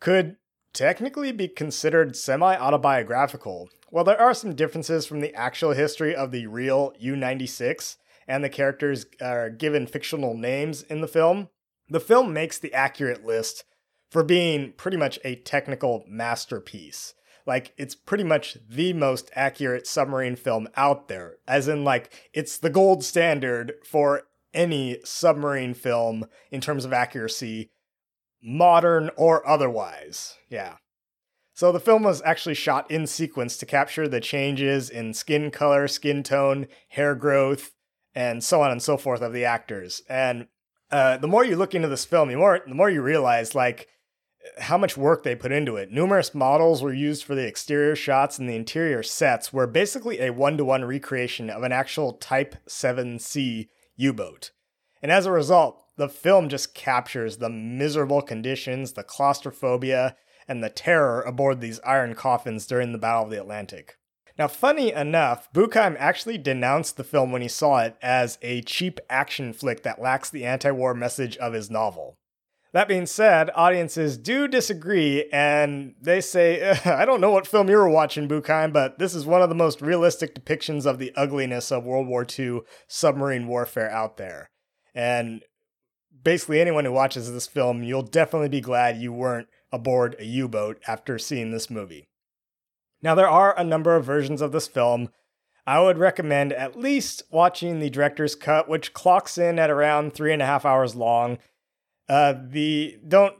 [0.00, 0.36] could
[0.74, 3.70] technically be considered semi autobiographical.
[3.88, 7.96] While there are some differences from the actual history of the real U 96
[8.28, 11.48] and the characters are given fictional names in the film,
[11.88, 13.64] the film makes the accurate list
[14.10, 17.14] for being pretty much a technical masterpiece.
[17.46, 22.58] Like, it's pretty much the most accurate submarine film out there, as in, like, it's
[22.58, 24.22] the gold standard for
[24.54, 27.70] any submarine film in terms of accuracy
[28.42, 30.34] modern or otherwise.
[30.48, 30.76] Yeah.
[31.54, 35.86] So the film was actually shot in sequence to capture the changes in skin color,
[35.86, 37.72] skin tone, hair growth,
[38.14, 40.02] and so on and so forth of the actors.
[40.08, 40.48] And
[40.90, 43.88] uh, the more you look into this film, the more the more you realize like
[44.58, 45.90] how much work they put into it.
[45.90, 50.32] Numerous models were used for the exterior shots, and the interior sets were basically a
[50.32, 54.50] one to one recreation of an actual Type 7C U boat.
[55.02, 60.16] And as a result, the film just captures the miserable conditions, the claustrophobia,
[60.48, 63.96] and the terror aboard these iron coffins during the Battle of the Atlantic.
[64.38, 68.98] Now, funny enough, Buchheim actually denounced the film when he saw it as a cheap
[69.10, 72.16] action flick that lacks the anti war message of his novel.
[72.72, 77.76] That being said, audiences do disagree, and they say, I don't know what film you
[77.76, 81.70] were watching, Buchheim, but this is one of the most realistic depictions of the ugliness
[81.70, 84.50] of World War II submarine warfare out there.
[84.94, 85.42] And
[86.22, 90.48] basically, anyone who watches this film, you'll definitely be glad you weren't aboard a U
[90.48, 92.08] boat after seeing this movie.
[93.02, 95.10] Now, there are a number of versions of this film.
[95.66, 100.32] I would recommend at least watching the director's cut, which clocks in at around three
[100.32, 101.38] and a half hours long.
[102.12, 103.34] Uh, the don't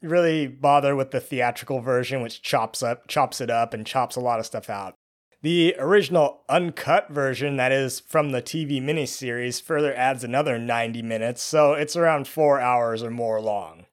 [0.00, 4.20] really bother with the theatrical version, which chops up chops it up and chops a
[4.20, 4.94] lot of stuff out.
[5.42, 11.42] The original uncut version, that is from the TV miniseries, further adds another 90 minutes,
[11.42, 13.86] so it's around four hours or more long.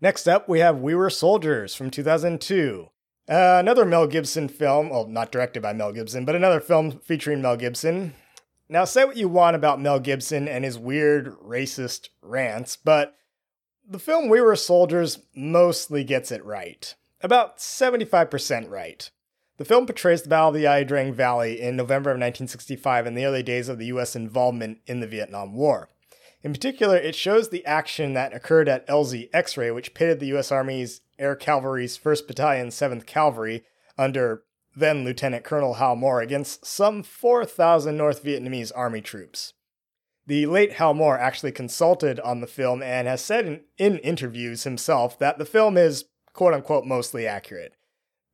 [0.00, 2.88] Next up, we have We Were Soldiers from 2002.
[3.28, 7.42] Uh, another Mel Gibson film, well, not directed by Mel Gibson, but another film featuring
[7.42, 8.14] Mel Gibson.
[8.70, 13.14] Now, say what you want about Mel Gibson and his weird racist rants, but
[13.88, 16.94] the film We Were Soldiers mostly gets it right.
[17.20, 19.10] About 75% right.
[19.56, 23.14] The film portrays the Battle of the Ia Drang Valley in November of 1965 in
[23.14, 25.88] the early days of the US involvement in the Vietnam War.
[26.42, 30.26] In particular, it shows the action that occurred at LZ X Ray, which pitted the
[30.26, 30.52] U.S.
[30.52, 33.64] Army's Air Cavalry's 1st Battalion, 7th Cavalry,
[33.96, 34.42] under
[34.76, 39.53] then Lieutenant Colonel Hal Moore, against some 4,000 North Vietnamese Army troops.
[40.26, 44.64] The late Hal Moore actually consulted on the film and has said in, in interviews
[44.64, 47.74] himself that the film is quote unquote mostly accurate.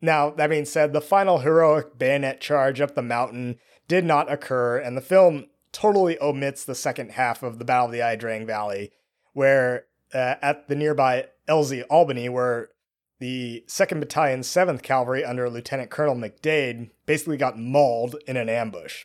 [0.01, 4.79] Now, that being said, the final heroic bayonet charge up the mountain did not occur,
[4.79, 8.47] and the film totally omits the second half of the Battle of the Ia Drang
[8.47, 8.93] Valley,
[9.35, 12.71] where uh, at the nearby LZ Albany, where
[13.19, 19.05] the 2nd Battalion, 7th Cavalry under Lieutenant Colonel McDade basically got mauled in an ambush.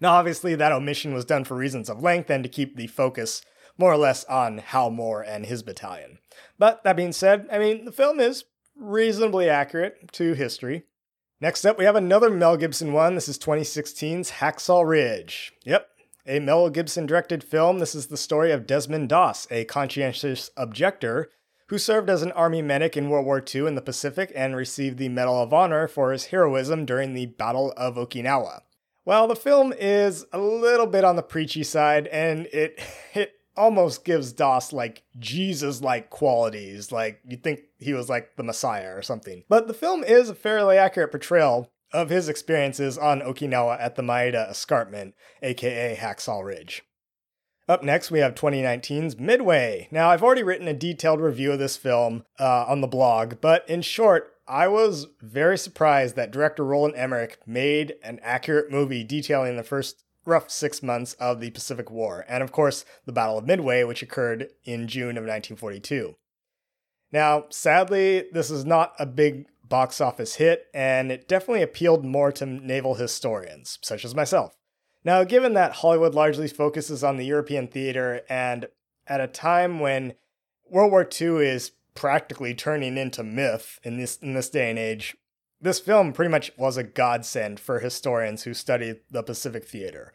[0.00, 3.42] Now, obviously, that omission was done for reasons of length and to keep the focus
[3.76, 6.18] more or less on Hal Moore and his battalion.
[6.58, 8.44] But that being said, I mean, the film is
[8.76, 10.84] reasonably accurate to history.
[11.40, 13.14] Next up, we have another Mel Gibson one.
[13.14, 15.52] This is 2016's Hacksaw Ridge.
[15.64, 15.88] Yep,
[16.26, 17.78] a Mel Gibson directed film.
[17.78, 21.30] This is the story of Desmond Doss, a conscientious objector
[21.68, 24.98] who served as an army medic in World War II in the Pacific and received
[24.98, 28.62] the Medal of Honor for his heroism during the Battle of Okinawa.
[29.08, 32.78] Well, the film is a little bit on the preachy side, and it
[33.14, 36.92] it almost gives Doss like Jesus like qualities.
[36.92, 39.44] Like you'd think he was like the Messiah or something.
[39.48, 44.02] But the film is a fairly accurate portrayal of his experiences on Okinawa at the
[44.02, 46.82] Maeda Escarpment, aka Hacksaw Ridge.
[47.66, 49.88] Up next, we have 2019's Midway.
[49.90, 53.66] Now, I've already written a detailed review of this film uh, on the blog, but
[53.70, 59.56] in short, I was very surprised that director Roland Emmerich made an accurate movie detailing
[59.56, 63.46] the first rough six months of the Pacific War, and of course, the Battle of
[63.46, 66.16] Midway, which occurred in June of 1942.
[67.12, 72.32] Now, sadly, this is not a big box office hit, and it definitely appealed more
[72.32, 74.56] to naval historians, such as myself.
[75.04, 78.68] Now, given that Hollywood largely focuses on the European theater, and
[79.06, 80.14] at a time when
[80.70, 85.16] World War II is practically turning into myth in this in this day and age,
[85.60, 90.12] this film pretty much was a godsend for historians who study the Pacific theater.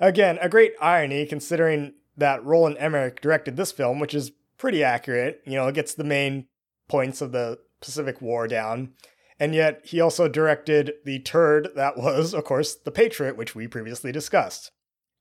[0.00, 5.42] Again, a great irony considering that Roland Emmerich directed this film, which is pretty accurate.
[5.44, 6.46] You know, it gets the main
[6.88, 8.94] points of the Pacific War down.
[9.38, 13.68] And yet, he also directed the turd that was, of course, The Patriot, which we
[13.68, 14.70] previously discussed.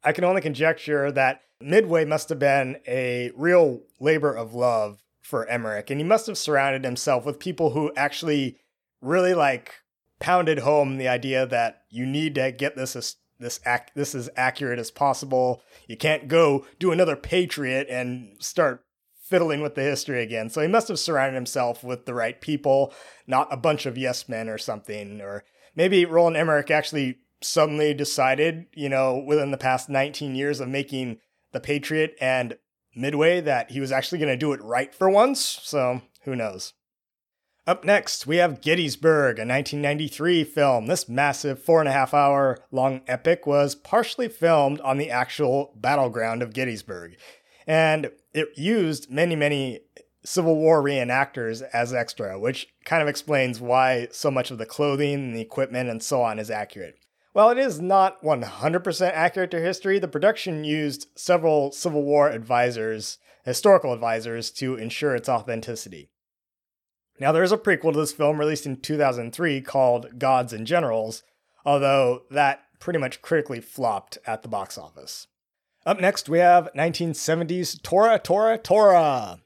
[0.01, 5.47] I can only conjecture that Midway must have been a real labor of love for
[5.47, 8.57] Emmerich, and he must have surrounded himself with people who actually
[9.01, 9.73] really like
[10.19, 14.29] pounded home the idea that you need to get this as this ac- this as
[14.35, 15.61] accurate as possible.
[15.88, 18.85] You can't go do another Patriot and start
[19.19, 20.49] fiddling with the history again.
[20.49, 22.93] So he must have surrounded himself with the right people,
[23.25, 25.19] not a bunch of yes men or something.
[25.21, 25.43] Or
[25.75, 31.17] maybe Roland Emmerich actually suddenly decided, you know, within the past 19 years of making
[31.51, 32.57] The Patriot and
[32.95, 35.39] Midway that he was actually going to do it right for once.
[35.39, 36.74] So who knows?
[37.67, 40.86] Up next, we have Gettysburg, a 1993 film.
[40.86, 45.74] This massive four and a half hour long epic was partially filmed on the actual
[45.76, 47.17] battleground of Gettysburg.
[47.65, 49.80] And it used many, many
[50.24, 55.15] Civil War reenactors as extra, which kind of explains why so much of the clothing
[55.15, 56.99] and the equipment and so on is accurate.
[57.36, 63.17] While it is not 100% accurate to history, the production used several Civil War advisors,
[63.43, 66.07] historical advisors, to ensure its authenticity.
[67.19, 71.23] Now, there is a prequel to this film released in 2003 called Gods and Generals,
[71.65, 75.27] although that pretty much critically flopped at the box office.
[75.86, 79.39] Up next, we have 1970s Tora Tora Tora.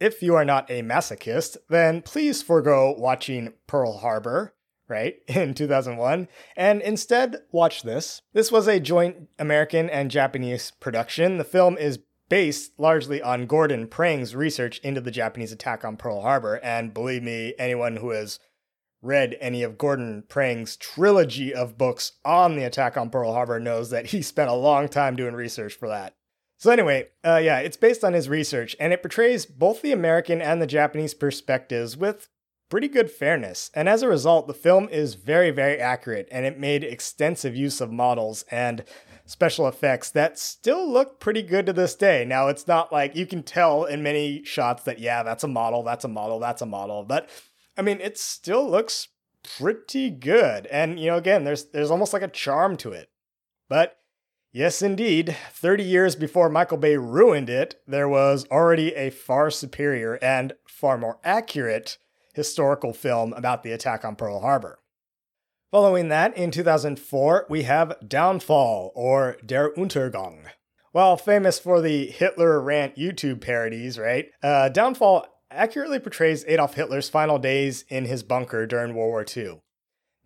[0.00, 4.54] If you are not a masochist, then please forego watching Pearl Harbor,
[4.88, 8.22] right, in 2001, and instead watch this.
[8.32, 11.38] This was a joint American and Japanese production.
[11.38, 16.22] The film is based largely on Gordon Prange's research into the Japanese attack on Pearl
[16.22, 18.38] Harbor, and believe me, anyone who has
[19.02, 23.90] read any of Gordon Prange's trilogy of books on the attack on Pearl Harbor knows
[23.90, 26.14] that he spent a long time doing research for that.
[26.58, 30.40] So, anyway, uh, yeah, it's based on his research, and it portrays both the American
[30.40, 32.28] and the Japanese perspectives with
[32.68, 33.70] pretty good fairness.
[33.74, 37.80] And as a result, the film is very, very accurate, and it made extensive use
[37.80, 38.84] of models and
[39.24, 42.24] special effects that still look pretty good to this day.
[42.24, 45.82] Now, it's not like you can tell in many shots that, yeah, that's a model,
[45.82, 47.28] that's a model, that's a model, but
[47.76, 49.08] I mean, it still looks
[49.58, 50.66] pretty good.
[50.66, 53.10] And, you know, again, there's there's almost like a charm to it.
[53.68, 53.98] But
[54.52, 60.18] yes, indeed, 30 years before Michael Bay ruined it, there was already a far superior
[60.22, 61.98] and far more accurate
[62.36, 64.78] historical film about the attack on Pearl Harbor.
[65.72, 70.44] Following that, in 2004, we have Downfall, or Der Untergang.
[70.92, 74.26] While famous for the Hitler rant YouTube parodies, right?
[74.42, 79.62] Uh, Downfall accurately portrays Adolf Hitler's final days in his bunker during World War II.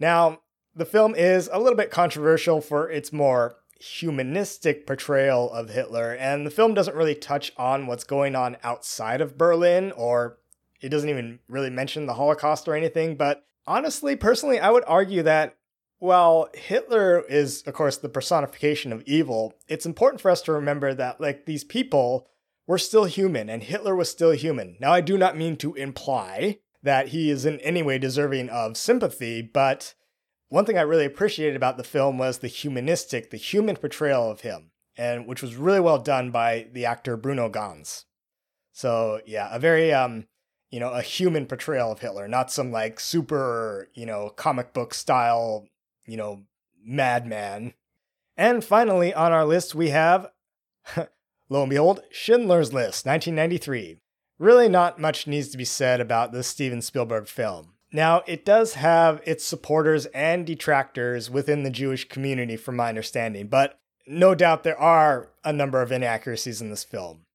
[0.00, 0.40] Now,
[0.74, 6.44] the film is a little bit controversial for its more humanistic portrayal of Hitler, and
[6.44, 10.39] the film doesn't really touch on what's going on outside of Berlin, or
[10.80, 13.16] it doesn't even really mention the Holocaust or anything.
[13.16, 15.56] But honestly, personally, I would argue that
[15.98, 20.94] while Hitler is, of course, the personification of evil, it's important for us to remember
[20.94, 22.26] that, like, these people
[22.66, 24.76] were still human and Hitler was still human.
[24.80, 28.76] Now, I do not mean to imply that he is in any way deserving of
[28.76, 29.94] sympathy, but
[30.48, 34.40] one thing I really appreciated about the film was the humanistic, the human portrayal of
[34.40, 38.06] him, and which was really well done by the actor Bruno Ganz.
[38.72, 40.26] So yeah, a very um,
[40.70, 44.94] you know, a human portrayal of Hitler, not some like super, you know, comic book
[44.94, 45.68] style,
[46.06, 46.42] you know,
[46.84, 47.74] madman.
[48.36, 50.30] And finally on our list we have
[51.50, 53.98] Lo and behold, Schindler's List, 1993.
[54.38, 57.74] Really, not much needs to be said about this Steven Spielberg film.
[57.92, 63.48] Now, it does have its supporters and detractors within the Jewish community, from my understanding,
[63.48, 67.26] but no doubt there are a number of inaccuracies in this film.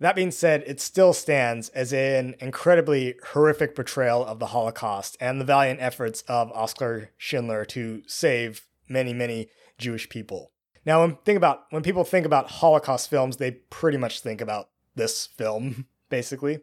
[0.00, 5.40] That being said, it still stands as an incredibly horrific portrayal of the Holocaust and
[5.40, 10.50] the valiant efforts of Oskar Schindler to save many, many Jewish people.
[10.84, 14.68] Now, when think about when people think about Holocaust films, they pretty much think about
[14.94, 16.60] this film, basically.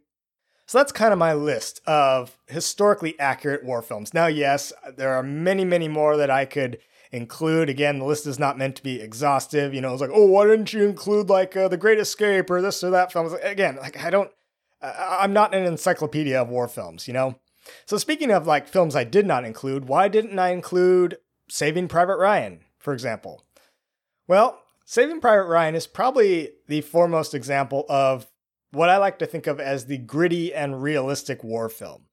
[0.66, 4.14] So that's kind of my list of historically accurate war films.
[4.14, 6.78] Now, yes, there are many, many more that I could
[7.12, 7.70] include.
[7.70, 9.74] Again, the list is not meant to be exhaustive.
[9.74, 12.62] You know, it's like, oh, why didn't you include like uh, The Great Escape or
[12.62, 13.28] this or that film?
[13.28, 14.32] Like, again, like I don't,
[14.82, 17.08] I'm not an encyclopedia of war films.
[17.08, 17.36] You know.
[17.86, 22.18] So speaking of like films I did not include, why didn't I include Saving Private
[22.18, 23.46] Ryan, for example?
[24.28, 28.28] Well, Saving Private Ryan is probably the foremost example of
[28.72, 32.06] what I like to think of as the gritty and realistic war film.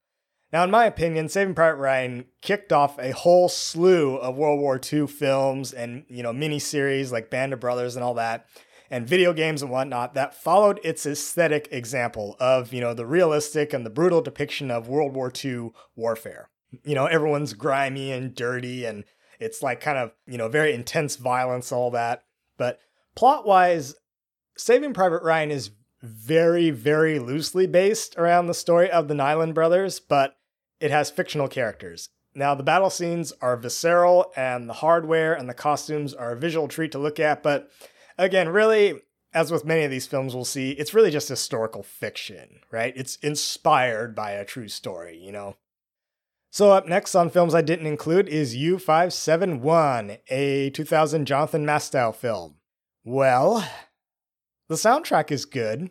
[0.53, 4.81] Now, in my opinion, Saving Private Ryan kicked off a whole slew of World War
[4.81, 8.47] II films and, you know, miniseries like Band of Brothers and all that,
[8.91, 13.75] and video games and whatnot that followed its aesthetic example of, you know, the realistic
[13.75, 16.49] and the brutal depiction of World War II warfare.
[16.83, 19.05] You know, everyone's grimy and dirty and
[19.39, 22.25] it's like kind of, you know, very intense violence, all that.
[22.57, 22.81] But
[23.15, 23.95] plot wise,
[24.57, 25.71] Saving Private Ryan is
[26.03, 30.38] very, very loosely based around the story of the Niland brothers, but
[30.81, 32.09] it has fictional characters.
[32.35, 36.68] Now, the battle scenes are visceral, and the hardware and the costumes are a visual
[36.68, 37.70] treat to look at, but
[38.16, 39.01] again, really,
[39.33, 42.93] as with many of these films we'll see, it's really just historical fiction, right?
[42.97, 45.57] It's inspired by a true story, you know?
[46.51, 52.57] So, up next on films I didn't include is U571, a 2000 Jonathan Mostow film.
[53.05, 53.68] Well,
[54.68, 55.91] the soundtrack is good.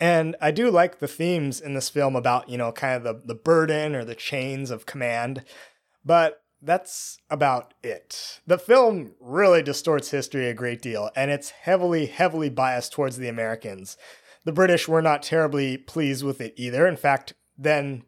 [0.00, 3.22] And I do like the themes in this film about, you know, kind of the,
[3.26, 5.44] the burden or the chains of command.
[6.04, 8.40] But that's about it.
[8.46, 13.28] The film really distorts history a great deal, and it's heavily, heavily biased towards the
[13.28, 13.96] Americans.
[14.44, 16.86] The British were not terribly pleased with it either.
[16.86, 18.04] In fact, then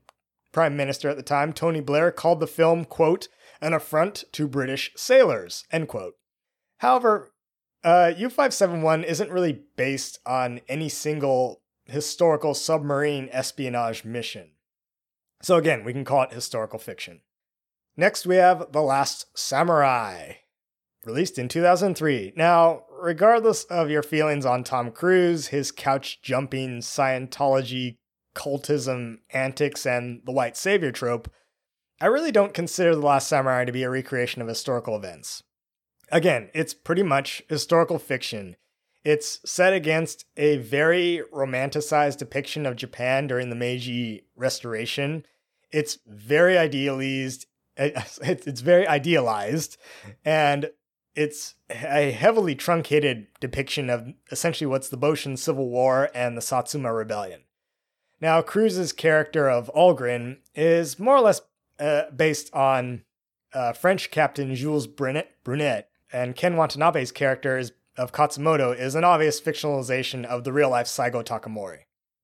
[0.51, 3.29] Prime Minister at the time, Tony Blair, called the film, quote,
[3.61, 6.15] an affront to British sailors, end quote.
[6.79, 7.33] However,
[7.85, 14.51] uh, U571 isn't really based on any single historical submarine espionage mission.
[15.43, 17.21] So again, we can call it historical fiction.
[17.97, 20.35] Next, we have The Last Samurai,
[21.05, 22.33] released in 2003.
[22.37, 27.97] Now, regardless of your feelings on Tom Cruise, his couch jumping Scientology
[28.35, 31.31] cultism antics, and the white savior trope,
[32.01, 35.43] I really don't consider The Last Samurai to be a recreation of historical events.
[36.11, 38.57] Again, it's pretty much historical fiction.
[39.05, 45.27] It's set against a very romanticized depiction of Japan during the Meiji Restoration.
[45.71, 47.47] It's very idealized.
[47.77, 49.79] It's very idealized,
[50.27, 50.71] and
[51.15, 56.93] it's a heavily truncated depiction of essentially what's the Boshin Civil War and the Satsuma
[56.93, 57.43] Rebellion.
[58.21, 61.41] Now, Cruise's character of Algren is more or less
[61.81, 63.03] uh, based on
[63.53, 69.05] uh, French Captain Jules Brunet, Brunet, and Ken Watanabe's character is of Katsumoto is an
[69.05, 71.81] obvious fictionalization of the real life Saigo Takamori.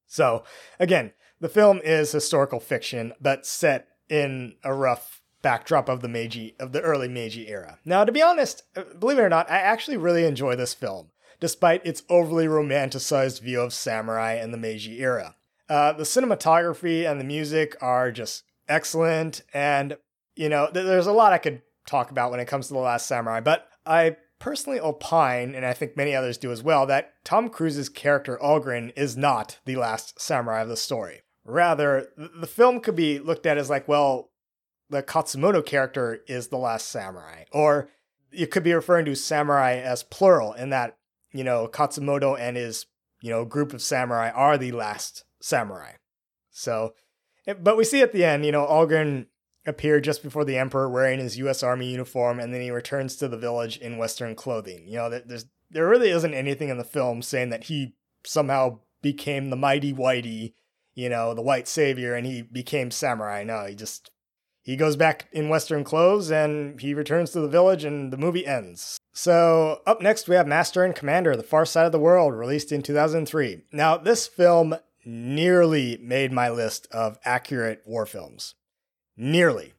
[0.06, 0.44] So,
[0.78, 6.56] again, the film is historical fiction, but set in a rough backdrop of the Meiji
[6.58, 7.78] of the early Meiji era.
[7.84, 11.10] Now, to be honest, uh, believe it or not, I actually really enjoy this film,
[11.38, 15.36] despite its overly romanticized view of samurai and the Meiji era.
[15.68, 19.98] Uh, the cinematography and the music are just excellent, and
[20.34, 22.80] you know, th- there's a lot I could talk about when it comes to the
[22.80, 27.14] Last Samurai, but I personally opine, and I think many others do as well, that
[27.24, 31.22] Tom Cruise's character Algren is not the last samurai of the story.
[31.44, 34.30] Rather, the film could be looked at as like, well,
[34.90, 37.44] the Katsumoto character is the last samurai.
[37.52, 37.88] Or
[38.30, 40.96] it could be referring to samurai as plural, in that,
[41.32, 42.86] you know, Katsumoto and his,
[43.20, 45.92] you know, group of samurai are the last samurai.
[46.50, 46.94] So,
[47.46, 49.26] eh, but we see at the end, you know, Algren
[49.66, 51.62] appear just before the emperor wearing his U.S.
[51.62, 54.86] Army uniform, and then he returns to the village in Western clothing.
[54.86, 57.94] You know, there's there really isn't anything in the film saying that he
[58.24, 60.54] somehow became the mighty whitey,
[60.94, 63.44] you know, the white savior, and he became samurai.
[63.44, 64.10] No, he just
[64.62, 68.46] he goes back in Western clothes and he returns to the village, and the movie
[68.46, 68.98] ends.
[69.14, 72.70] So, up next, we have Master and Commander The Far Side of the World, released
[72.70, 73.62] in 2003.
[73.72, 78.54] Now, this film nearly made my list of accurate war films.
[79.20, 79.74] Nearly.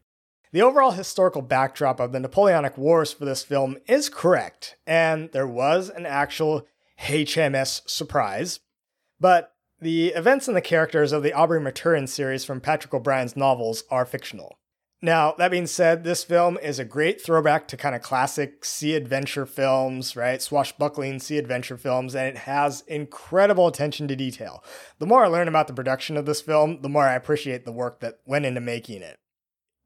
[0.51, 5.47] The overall historical backdrop of the Napoleonic Wars for this film is correct, and there
[5.47, 6.67] was an actual
[6.99, 8.59] HMS surprise,
[9.17, 13.85] but the events and the characters of the Aubrey Maturin series from Patrick O'Brian's novels
[13.89, 14.59] are fictional.
[15.01, 18.95] Now, that being said, this film is a great throwback to kind of classic sea
[18.95, 20.41] adventure films, right?
[20.41, 24.61] Swashbuckling sea adventure films, and it has incredible attention to detail.
[24.97, 27.71] The more I learn about the production of this film, the more I appreciate the
[27.71, 29.17] work that went into making it.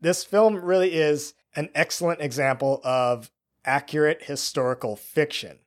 [0.03, 3.31] This film really is an excellent example of
[3.63, 5.59] accurate historical fiction.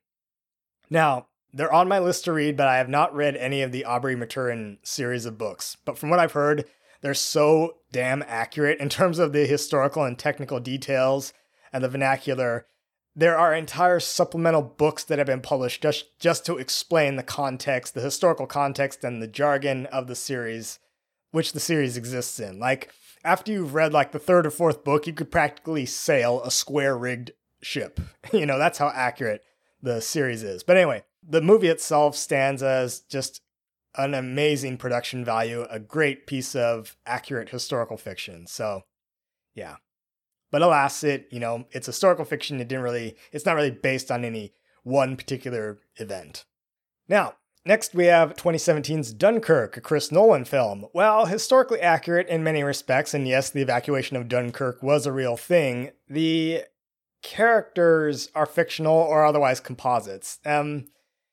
[0.91, 3.87] Now, they're on my list to read, but I have not read any of the
[3.87, 5.78] Aubrey Maturin series of books.
[5.87, 6.66] But from what I've heard,
[7.01, 11.32] they're so damn accurate in terms of the historical and technical details
[11.72, 12.66] and the vernacular.
[13.14, 17.95] There are entire supplemental books that have been published just, just to explain the context,
[17.95, 20.78] the historical context, and the jargon of the series,
[21.30, 22.59] which the series exists in.
[22.59, 22.93] Like,
[23.27, 26.97] after you've read like the third or fourth book, you could practically sail a square
[26.97, 28.01] rigged ship.
[28.33, 29.43] You know, that's how accurate
[29.83, 30.62] the series is.
[30.62, 33.41] But anyway, the movie itself stands as just
[33.97, 38.47] an amazing production value, a great piece of accurate historical fiction.
[38.47, 38.83] So,
[39.55, 39.77] yeah.
[40.51, 42.61] But alas, it, you know, it's historical fiction.
[42.61, 44.53] It didn't really, it's not really based on any
[44.83, 46.45] one particular event.
[47.09, 47.35] Now,
[47.67, 50.87] next we have 2017's Dunkirk, a Chris Nolan film.
[50.93, 55.37] Well, historically accurate in many respects, and yes, the evacuation of Dunkirk was a real
[55.37, 55.91] thing.
[56.09, 56.62] The
[57.23, 60.39] characters are fictional or otherwise composites.
[60.45, 60.87] Um,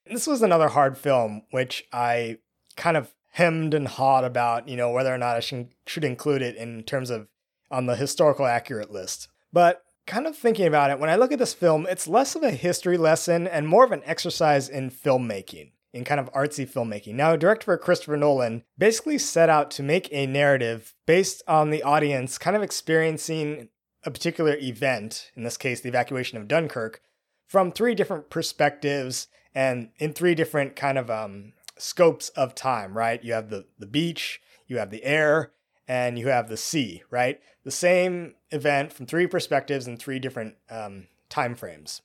[0.06, 2.40] this was another hard film, which I
[2.76, 6.42] kind of hemmed and hawed about, you know, whether or not I should, should include
[6.42, 7.28] it in terms of
[7.72, 9.28] on the historical accurate list.
[9.52, 12.44] But kind of thinking about it, when I look at this film, it's less of
[12.44, 17.14] a history lesson and more of an exercise in filmmaking, in kind of artsy filmmaking.
[17.14, 22.38] Now, director Christopher Nolan basically set out to make a narrative based on the audience
[22.38, 23.70] kind of experiencing
[24.04, 27.02] a particular event, in this case, the evacuation of Dunkirk,
[27.48, 33.24] from three different perspectives and in three different kind of um, scopes of time, right?
[33.24, 35.52] You have the, the beach, you have the air,
[35.88, 37.40] and you have the sea, right?
[37.64, 42.02] The same event from three perspectives and three different um, time frames.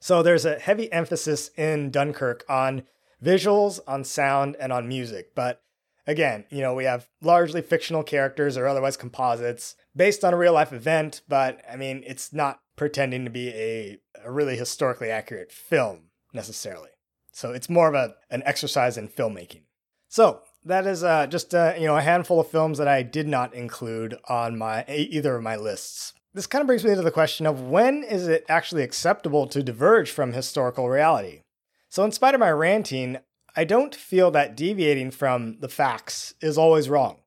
[0.00, 2.82] So there's a heavy emphasis in Dunkirk on
[3.22, 5.34] visuals, on sound, and on music.
[5.34, 5.62] But
[6.06, 10.52] again, you know, we have largely fictional characters or otherwise composites based on a real
[10.52, 15.52] life event, but I mean, it's not pretending to be a, a really historically accurate
[15.52, 16.90] film necessarily.
[17.32, 19.62] So it's more of a, an exercise in filmmaking.
[20.08, 23.28] So that is uh, just uh, you know a handful of films that I did
[23.28, 26.14] not include on my either of my lists.
[26.34, 29.62] This kind of brings me to the question of when is it actually acceptable to
[29.62, 31.42] diverge from historical reality?
[31.88, 33.18] So, in spite of my ranting,
[33.56, 37.22] I don't feel that deviating from the facts is always wrong.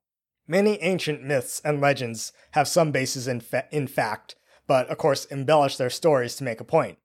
[0.48, 4.36] Many ancient myths and legends have some basis in, fa- in fact,
[4.68, 7.00] but of course embellish their stories to make a point.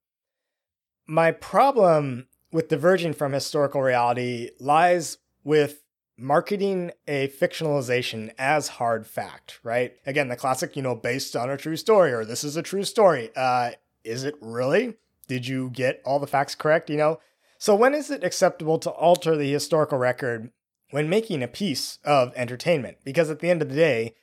[1.07, 5.82] My problem with diverging from historical reality lies with
[6.18, 9.94] marketing a fictionalization as hard fact, right?
[10.07, 12.84] Again, the classic, you know, based on a true story or this is a true
[12.84, 13.30] story.
[13.36, 13.72] Uh,
[14.04, 14.94] is it really?
[15.28, 16.88] Did you get all the facts correct?
[16.90, 17.20] You know,
[17.59, 20.50] so when is it acceptable to alter the historical record
[20.90, 22.98] when making a piece of entertainment?
[23.04, 24.14] Because at the end of the day,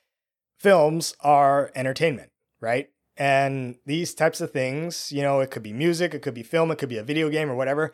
[0.59, 2.31] films are entertainment,
[2.61, 2.89] right?
[3.17, 6.71] And these types of things, you know, it could be music, it could be film,
[6.71, 7.93] it could be a video game or whatever.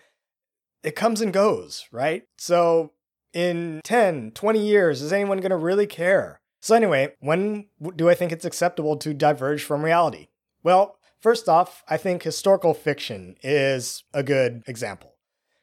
[0.83, 2.23] It comes and goes, right?
[2.37, 2.93] So
[3.33, 6.39] in 10, 20 years, is anyone going to really care?
[6.61, 10.27] So, anyway, when do I think it's acceptable to diverge from reality?
[10.61, 15.08] Well, first off, I think historical fiction is a good example.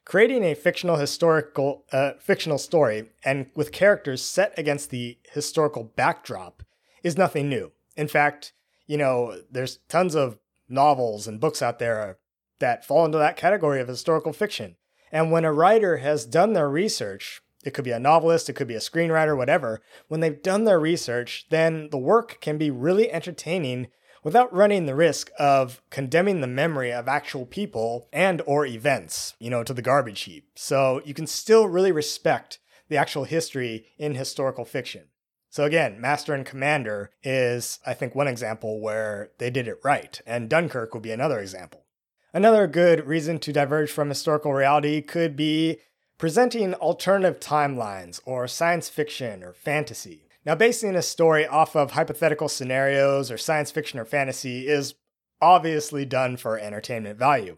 [0.07, 6.63] Creating a fictional historical uh, fictional story and with characters set against the historical backdrop
[7.03, 7.73] is nothing new.
[7.97, 8.53] In fact,
[8.85, 10.37] you know, there's tons of
[10.69, 12.19] novels and books out there
[12.59, 14.77] that fall into that category of historical fiction.
[15.11, 18.69] And when a writer has done their research, it could be a novelist, it could
[18.69, 19.81] be a screenwriter, whatever.
[20.07, 23.87] When they've done their research, then the work can be really entertaining
[24.27, 29.49] without running the risk of condemning the memory of actual people and or events, you
[29.49, 30.49] know, to the garbage heap.
[30.53, 32.59] So you can still really respect
[32.89, 35.03] the actual history in historical fiction.
[35.49, 40.19] So again, Master and Commander is, I think, one example where they did it right,
[40.27, 41.85] and Dunkirk would be another example.
[42.33, 45.77] Another good reason to diverge from historical reality could be
[46.17, 50.26] presenting alternative timelines or science fiction or fantasy.
[50.47, 54.95] Now, basing a story off of hypothetical scenarios or science fiction or fantasy is
[55.41, 57.57] obviously done for entertainment value.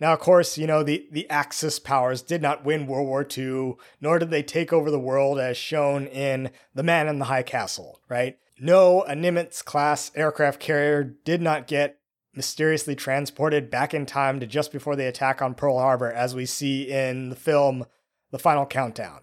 [0.00, 3.74] Now, of course, you know, the, the Axis powers did not win World War II,
[4.00, 7.42] nor did they take over the world as shown in The Man in the High
[7.42, 8.38] Castle, right?
[8.58, 11.98] No, a Nimitz class aircraft carrier did not get
[12.34, 16.46] mysteriously transported back in time to just before the attack on Pearl Harbor, as we
[16.46, 17.84] see in the film
[18.30, 19.20] The Final Countdown.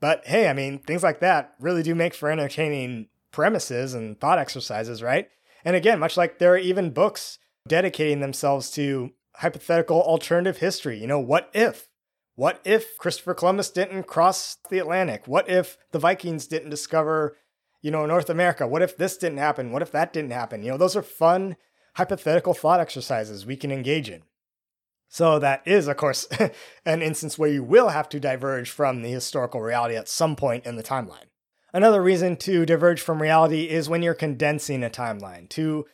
[0.00, 4.38] But hey, I mean, things like that really do make for entertaining premises and thought
[4.38, 5.28] exercises, right?
[5.64, 10.98] And again, much like there are even books dedicating themselves to hypothetical alternative history.
[10.98, 11.88] You know, what if?
[12.34, 15.26] What if Christopher Columbus didn't cross the Atlantic?
[15.26, 17.36] What if the Vikings didn't discover,
[17.80, 18.66] you know, North America?
[18.66, 19.72] What if this didn't happen?
[19.72, 20.62] What if that didn't happen?
[20.62, 21.56] You know, those are fun
[21.94, 24.22] hypothetical thought exercises we can engage in.
[25.08, 26.26] So, that is, of course,
[26.84, 30.66] an instance where you will have to diverge from the historical reality at some point
[30.66, 31.26] in the timeline.
[31.72, 35.48] Another reason to diverge from reality is when you're condensing a timeline.
[35.50, 35.86] To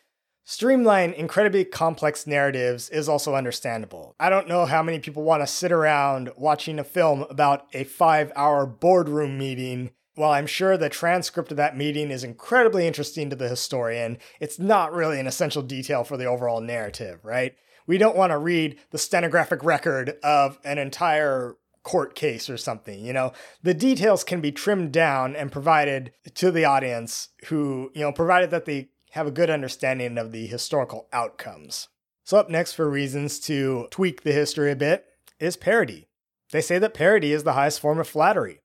[0.44, 4.14] streamline incredibly complex narratives is also understandable.
[4.20, 7.84] I don't know how many people want to sit around watching a film about a
[7.84, 13.30] five hour boardroom meeting while I'm sure the transcript of that meeting is incredibly interesting
[13.30, 17.54] to the historian, it's not really an essential detail for the overall narrative, right?
[17.86, 23.04] We don't want to read the stenographic record of an entire court case or something,
[23.04, 23.32] you know.
[23.62, 28.50] The details can be trimmed down and provided to the audience who, you know, provided
[28.50, 31.88] that they have a good understanding of the historical outcomes.
[32.24, 35.06] So up next for reasons to tweak the history a bit
[35.38, 36.06] is parody.
[36.50, 38.60] They say that parody is the highest form of flattery.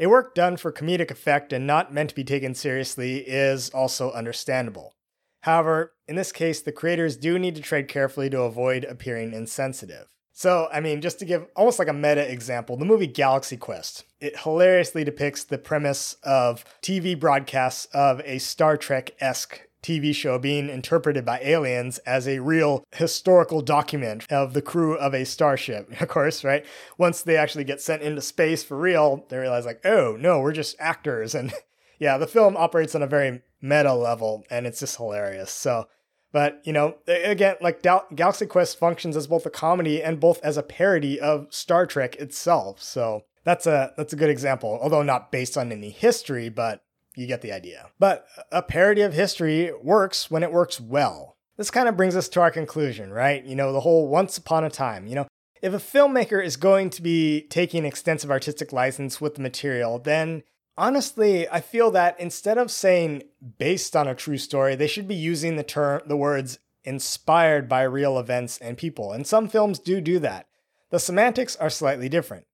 [0.00, 4.10] A work done for comedic effect and not meant to be taken seriously is also
[4.10, 4.94] understandable.
[5.42, 10.06] However, in this case, the creators do need to tread carefully to avoid appearing insensitive.
[10.36, 14.04] So, I mean, just to give almost like a meta example, the movie Galaxy Quest.
[14.20, 20.38] It hilariously depicts the premise of TV broadcasts of a Star Trek esque TV show
[20.38, 25.88] being interpreted by aliens as a real historical document of the crew of a starship.
[26.00, 26.66] Of course, right?
[26.98, 30.52] Once they actually get sent into space for real, they realize, like, oh, no, we're
[30.52, 31.34] just actors.
[31.44, 31.52] And
[32.00, 35.50] yeah, the film operates on a very meta level, and it's just hilarious.
[35.50, 35.88] So,
[36.32, 40.38] but you know, again, like Gal- Galaxy Quest functions as both a comedy and both
[40.44, 42.82] as a parody of Star Trek itself.
[42.82, 46.84] So that's a that's a good example, although not based on any history, but
[47.16, 47.90] you get the idea.
[47.98, 51.36] But a parody of history works when it works well.
[51.56, 53.44] This kind of brings us to our conclusion, right?
[53.44, 55.06] You know, the whole once upon a time.
[55.06, 55.28] You know,
[55.62, 60.42] if a filmmaker is going to be taking extensive artistic license with the material, then
[60.76, 63.24] honestly, I feel that instead of saying
[63.58, 67.82] based on a true story, they should be using the term the words inspired by
[67.82, 69.12] real events and people.
[69.12, 70.46] And some films do do that.
[70.90, 72.46] The semantics are slightly different.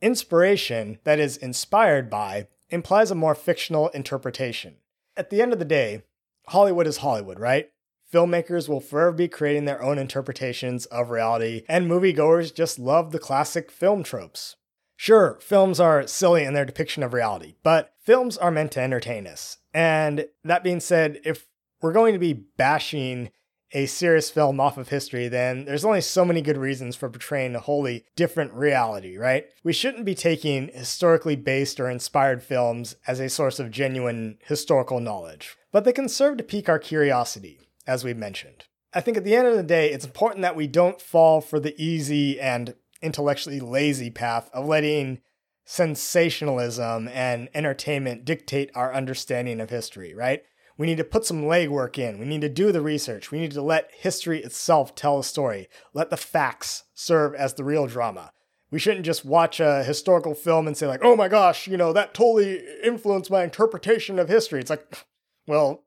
[0.00, 4.76] Inspiration, that is, inspired by, implies a more fictional interpretation.
[5.16, 6.02] At the end of the day,
[6.48, 7.70] Hollywood is Hollywood, right?
[8.12, 13.18] Filmmakers will forever be creating their own interpretations of reality, and moviegoers just love the
[13.18, 14.56] classic film tropes.
[15.02, 19.26] Sure, films are silly in their depiction of reality, but films are meant to entertain
[19.26, 19.56] us.
[19.72, 21.46] And that being said, if
[21.80, 23.30] we're going to be bashing
[23.72, 27.54] a serious film off of history, then there's only so many good reasons for portraying
[27.54, 29.46] a wholly different reality, right?
[29.64, 35.00] We shouldn't be taking historically based or inspired films as a source of genuine historical
[35.00, 38.64] knowledge, but they can serve to pique our curiosity, as we've mentioned.
[38.92, 41.58] I think at the end of the day, it's important that we don't fall for
[41.58, 45.20] the easy and intellectually lazy path of letting
[45.64, 50.42] sensationalism and entertainment dictate our understanding of history, right?
[50.76, 52.18] We need to put some legwork in.
[52.18, 53.30] We need to do the research.
[53.30, 55.68] We need to let history itself tell a story.
[55.92, 58.32] Let the facts serve as the real drama.
[58.70, 61.92] We shouldn't just watch a historical film and say, like, oh my gosh, you know,
[61.92, 64.60] that totally influenced my interpretation of history.
[64.60, 65.06] It's like,
[65.46, 65.84] well,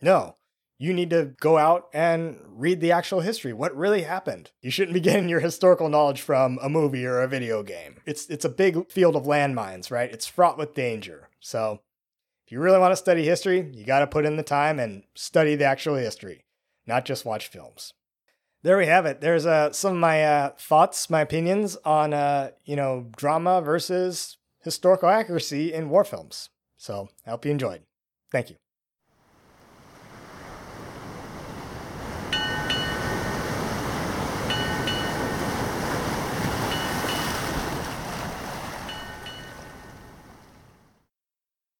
[0.00, 0.36] no.
[0.78, 3.52] You need to go out and read the actual history.
[3.52, 4.50] What really happened?
[4.60, 8.00] You shouldn't be getting your historical knowledge from a movie or a video game.
[8.06, 10.10] It's it's a big field of landmines, right?
[10.12, 11.28] It's fraught with danger.
[11.40, 11.80] So
[12.46, 15.04] if you really want to study history, you got to put in the time and
[15.14, 16.44] study the actual history,
[16.86, 17.92] not just watch films.
[18.62, 19.20] There we have it.
[19.20, 24.38] There's uh, some of my uh, thoughts, my opinions on uh, you know drama versus
[24.62, 26.48] historical accuracy in war films.
[26.76, 27.82] So I hope you enjoyed.
[28.32, 28.56] Thank you.